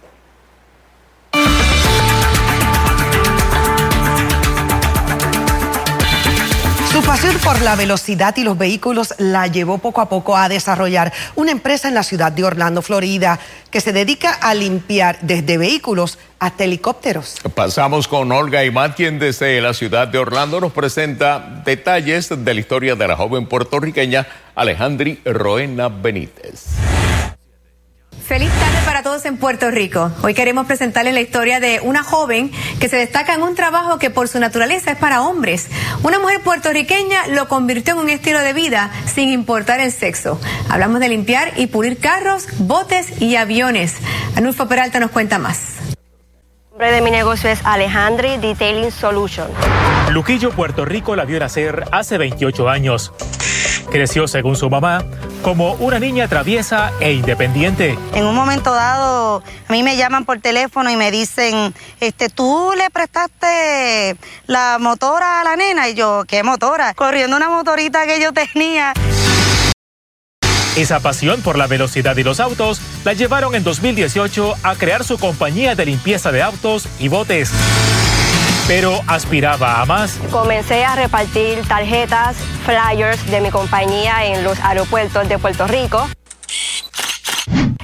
Su 7.05 7.11
pasión 7.11 7.37
por 7.43 7.61
la 7.61 7.75
velocidad 7.75 8.35
y 8.35 8.43
los 8.43 8.57
vehículos 8.57 9.13
la 9.19 9.45
llevó 9.45 9.77
poco 9.77 10.01
a 10.01 10.09
poco 10.09 10.35
a 10.35 10.49
desarrollar 10.49 11.13
una 11.35 11.51
empresa 11.51 11.87
en 11.87 11.93
la 11.93 12.01
ciudad 12.01 12.31
de 12.31 12.43
Orlando, 12.43 12.81
Florida, 12.81 13.39
que 13.69 13.79
se 13.79 13.93
dedica 13.93 14.33
a 14.33 14.55
limpiar 14.55 15.19
desde 15.21 15.59
vehículos 15.59 16.17
hasta 16.39 16.63
helicópteros. 16.63 17.35
Pasamos 17.53 18.07
con 18.07 18.31
Olga 18.31 18.65
Imad, 18.65 18.95
quien 18.95 19.19
desde 19.19 19.61
la 19.61 19.75
ciudad 19.75 20.07
de 20.07 20.17
Orlando 20.17 20.59
nos 20.59 20.73
presenta 20.73 21.61
detalles 21.63 22.29
de 22.43 22.53
la 22.55 22.59
historia 22.59 22.95
de 22.95 23.07
la 23.07 23.15
joven 23.15 23.45
puertorriqueña 23.45 24.25
Alejandri 24.55 25.21
Roena 25.25 25.89
Benítez. 25.89 26.63
Feliz 28.27 28.49
tarde 28.49 28.79
para 28.85 29.03
todos 29.03 29.23
en 29.25 29.37
Puerto 29.37 29.69
Rico. 29.69 30.11
Hoy 30.23 30.33
queremos 30.33 30.65
presentarles 30.65 31.13
la 31.13 31.21
historia 31.21 31.59
de 31.59 31.79
una 31.83 32.01
joven 32.01 32.51
que 32.79 32.89
se 32.89 32.95
destaca 32.95 33.35
en 33.35 33.43
un 33.43 33.53
trabajo 33.53 33.99
que 33.99 34.09
por 34.09 34.27
su 34.27 34.39
naturaleza 34.39 34.93
es 34.93 34.97
para 34.97 35.21
hombres. 35.21 35.67
Una 36.01 36.17
mujer 36.17 36.41
puertorriqueña 36.41 37.27
lo 37.27 37.47
convirtió 37.47 37.93
en 37.93 37.99
un 37.99 38.09
estilo 38.09 38.39
de 38.39 38.53
vida 38.53 38.89
sin 39.05 39.29
importar 39.29 39.79
el 39.79 39.91
sexo. 39.91 40.41
Hablamos 40.69 41.01
de 41.01 41.09
limpiar 41.09 41.53
y 41.55 41.67
pulir 41.67 41.99
carros, 41.99 42.47
botes 42.57 43.21
y 43.21 43.35
aviones. 43.35 43.93
Anulfo 44.35 44.67
Peralta 44.67 44.99
nos 44.99 45.11
cuenta 45.11 45.37
más. 45.37 45.75
El 45.79 46.71
nombre 46.71 46.91
de 46.93 47.01
mi 47.01 47.11
negocio 47.11 47.51
es 47.51 47.59
Alejandri 47.63 48.37
Detailing 48.37 48.89
Solution. 48.89 49.47
Luquillo, 50.09 50.49
Puerto 50.49 50.83
Rico 50.83 51.15
la 51.15 51.25
vio 51.25 51.39
nacer 51.39 51.85
hace 51.91 52.17
28 52.17 52.69
años. 52.69 53.13
Creció, 53.91 54.27
según 54.27 54.55
su 54.55 54.69
mamá, 54.69 55.03
como 55.41 55.73
una 55.73 55.99
niña 55.99 56.27
traviesa 56.27 56.91
e 56.99 57.13
independiente. 57.13 57.97
En 58.13 58.25
un 58.25 58.35
momento 58.35 58.73
dado, 58.73 59.43
a 59.67 59.71
mí 59.71 59.83
me 59.83 59.95
llaman 59.95 60.25
por 60.25 60.39
teléfono 60.39 60.89
y 60.89 60.95
me 60.95 61.11
dicen, 61.11 61.73
este, 61.99 62.29
tú 62.29 62.71
le 62.77 62.89
prestaste 62.89 64.17
la 64.47 64.77
motora 64.79 65.41
a 65.41 65.43
la 65.43 65.55
nena. 65.55 65.87
Y 65.89 65.93
yo, 65.93 66.23
¿qué 66.27 66.43
motora? 66.43 66.93
Corriendo 66.93 67.37
una 67.37 67.49
motorita 67.49 68.05
que 68.05 68.19
yo 68.19 68.33
tenía. 68.33 68.93
Esa 70.75 70.99
pasión 70.99 71.41
por 71.41 71.57
la 71.57 71.67
velocidad 71.67 72.17
y 72.17 72.23
los 72.23 72.41
autos 72.41 72.81
la 73.05 73.13
llevaron 73.13 73.55
en 73.55 73.63
2018 73.63 74.55
a 74.61 74.75
crear 74.75 75.05
su 75.05 75.17
compañía 75.17 75.73
de 75.73 75.85
limpieza 75.85 76.33
de 76.33 76.41
autos 76.41 76.87
y 76.99 77.07
botes. 77.07 77.51
Pero 78.67 78.99
aspiraba 79.05 79.79
a 79.81 79.85
más. 79.85 80.17
Comencé 80.31 80.83
a 80.83 80.95
repartir 80.95 81.61
tarjetas, 81.67 82.35
flyers 82.65 83.23
de 83.29 83.39
mi 83.39 83.51
compañía 83.51 84.25
en 84.25 84.43
los 84.43 84.59
aeropuertos 84.59 85.29
de 85.29 85.37
Puerto 85.37 85.67
Rico. 85.67 86.09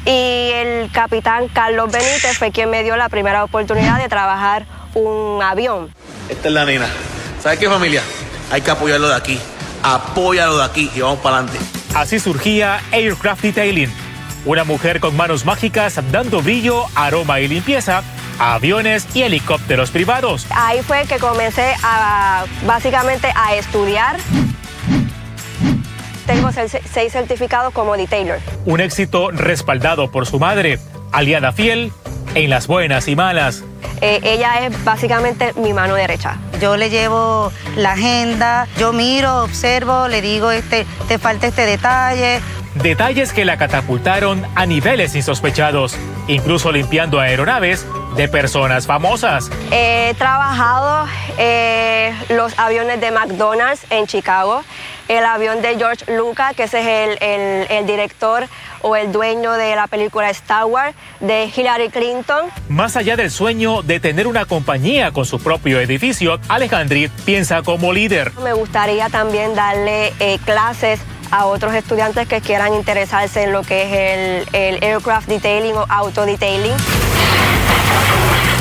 Y 0.06 0.52
el 0.56 0.90
capitán 0.92 1.50
Carlos 1.50 1.92
Benítez 1.92 2.36
fue 2.40 2.52
quien 2.52 2.72
me 2.72 2.84
dio 2.84 2.96
la 2.96 3.10
primera 3.10 3.44
oportunidad 3.44 4.00
de 4.00 4.10
trabajar 4.10 4.66
un 4.96 5.44
avión. 5.44 5.94
Esta 6.30 6.48
es 6.48 6.54
la 6.54 6.66
nena. 6.66 6.88
¿Sabes 7.40 7.60
qué 7.60 7.70
familia? 7.70 8.02
Hay 8.52 8.62
que 8.62 8.72
apoyarlo 8.72 9.08
de 9.08 9.16
aquí. 9.16 9.40
Apóyalo 9.84 10.58
de 10.58 10.66
aquí 10.66 10.90
y 10.96 11.02
vamos 11.02 11.20
para 11.20 11.38
adelante. 11.38 11.60
Así 11.94 12.20
surgía 12.20 12.82
Aircraft 12.92 13.44
Detailing, 13.44 13.94
una 14.46 14.64
mujer 14.64 15.00
con 15.00 15.16
manos 15.16 15.46
mágicas 15.46 16.00
dando 16.12 16.42
brillo, 16.42 16.86
aroma 16.96 17.40
y 17.40 17.48
limpieza 17.48 18.04
aviones 18.42 19.08
y 19.14 19.22
helicópteros 19.22 19.92
privados. 19.92 20.48
Ahí 20.50 20.82
fue 20.82 21.06
que 21.06 21.20
comencé 21.20 21.76
a 21.84 22.46
básicamente 22.66 23.32
a 23.36 23.56
estudiar. 23.56 24.18
Tengo 26.26 26.50
seis 26.52 27.14
certificados 27.14 27.72
como 27.74 27.96
detailer. 27.96 28.40
Un 28.66 28.80
éxito 28.80 29.30
respaldado 29.32 30.12
por 30.12 30.26
su 30.26 30.40
madre, 30.40 30.80
aliada 31.12 31.52
fiel 31.52 31.92
en 32.34 32.50
las 32.50 32.66
buenas 32.66 33.08
y 33.08 33.16
malas. 33.16 33.64
Eh, 34.02 34.20
ella 34.24 34.66
es 34.66 34.84
básicamente 34.84 35.54
mi 35.56 35.74
mano 35.74 35.94
derecha. 35.94 36.38
Yo 36.60 36.78
le 36.78 36.90
llevo 36.90 37.52
la 37.76 37.92
agenda, 37.92 38.68
yo 38.80 38.92
miro, 38.92 39.44
observo, 39.44 40.08
le 40.08 40.22
digo, 40.22 40.50
este, 40.50 40.88
te 41.08 41.20
falta 41.20 41.46
este 41.48 41.68
detalle. 41.68 42.40
Detalles 42.76 43.34
que 43.34 43.46
la 43.46 43.58
catapultaron 43.58 44.44
a 44.56 44.66
niveles 44.66 45.14
insospechados, 45.14 45.96
incluso 46.28 46.72
limpiando 46.72 47.20
aeronaves 47.20 47.86
de 48.16 48.28
personas 48.28 48.86
famosas. 48.86 49.50
He 49.72 50.14
trabajado 50.18 51.08
eh, 51.38 52.14
los 52.30 52.58
aviones 52.60 53.00
de 53.02 53.12
McDonald's 53.12 53.86
en 53.90 54.08
Chicago, 54.08 54.64
el 55.08 55.26
avión 55.26 55.62
de 55.62 55.78
George 55.78 56.16
Lucas, 56.16 56.56
que 56.56 56.64
ese 56.64 56.80
es 56.80 57.20
el, 57.22 57.68
el 57.70 57.86
director 57.86 58.48
o 58.82 58.96
el 58.96 59.12
dueño 59.12 59.54
de 59.54 59.76
la 59.76 59.88
película 59.88 60.30
Star 60.30 60.66
Wars 60.66 60.96
de 61.20 61.52
Hillary 61.56 61.90
Clinton. 61.90 62.46
Más 62.70 62.96
allá 62.96 63.16
del 63.16 63.32
sueño 63.32 63.82
de 63.82 64.00
tener 64.00 64.28
una 64.28 64.46
compañía 64.46 65.12
con 65.12 65.26
su 65.26 65.42
propio 65.42 65.80
edificio, 65.80 66.40
Alejandri 66.48 67.10
piensa 67.26 67.62
como 67.62 67.94
líder. 67.94 68.32
Me 68.40 68.54
gustaría 68.54 69.10
también 69.10 69.56
darle 69.56 70.14
eh, 70.20 70.40
clases 70.46 71.00
a 71.32 71.46
otros 71.46 71.74
estudiantes 71.74 72.28
que 72.28 72.42
quieran 72.42 72.74
interesarse 72.74 73.44
en 73.44 73.54
lo 73.54 73.64
que 73.64 73.84
es 73.84 74.48
el, 74.54 74.56
el 74.56 74.84
aircraft 74.84 75.28
detailing 75.28 75.76
o 75.76 75.86
auto 75.90 76.26
detailing. 76.26 76.76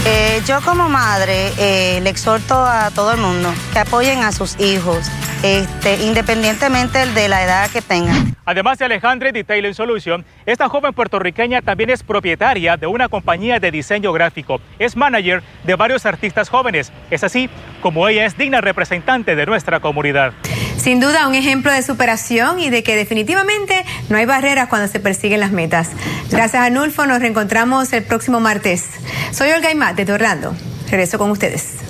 Eh, 0.06 0.42
yo 0.46 0.60
como 0.62 0.88
madre 0.88 1.52
eh, 1.58 2.00
le 2.02 2.10
exhorto 2.10 2.54
a 2.54 2.90
todo 2.90 3.12
el 3.12 3.18
mundo 3.18 3.52
que 3.72 3.78
apoyen 3.80 4.22
a 4.22 4.32
sus 4.32 4.58
hijos, 4.58 5.06
este, 5.42 6.02
independientemente 6.02 7.06
de 7.06 7.28
la 7.28 7.42
edad 7.42 7.70
que 7.70 7.82
tengan. 7.82 8.34
Además 8.44 8.78
de 8.78 8.86
Alejandra 8.86 9.32
Detailing 9.32 9.74
Solution, 9.74 10.24
esta 10.46 10.68
joven 10.68 10.92
puertorriqueña 10.92 11.62
también 11.62 11.90
es 11.90 12.02
propietaria 12.02 12.76
de 12.76 12.86
una 12.86 13.08
compañía 13.08 13.60
de 13.60 13.70
diseño 13.70 14.12
gráfico. 14.12 14.60
Es 14.78 14.96
manager 14.96 15.42
de 15.64 15.74
varios 15.74 16.04
artistas 16.06 16.48
jóvenes. 16.48 16.92
Es 17.10 17.22
así 17.22 17.48
como 17.80 18.08
ella 18.08 18.26
es 18.26 18.36
digna 18.36 18.60
representante 18.60 19.36
de 19.36 19.46
nuestra 19.46 19.80
comunidad. 19.80 20.32
Sin 20.76 20.98
duda, 20.98 21.28
un 21.28 21.34
ejemplo 21.34 21.70
de 21.70 21.82
superación 21.82 22.58
y 22.58 22.70
de 22.70 22.82
que 22.82 22.96
definitivamente 22.96 23.84
no 24.08 24.16
hay 24.16 24.24
barreras 24.24 24.68
cuando 24.68 24.88
se 24.88 24.98
persiguen 24.98 25.40
las 25.40 25.52
metas. 25.52 25.90
Gracias 26.30 26.62
a 26.62 26.70
Nulfo, 26.70 27.04
nos 27.06 27.20
reencontramos 27.20 27.92
el 27.92 28.02
próximo 28.04 28.40
martes. 28.40 28.88
Soy 29.30 29.50
Olga 29.50 29.70
Imate 29.70 30.04
de 30.04 30.12
Orlando. 30.12 30.54
Regreso 30.90 31.18
con 31.18 31.30
ustedes. 31.30 31.89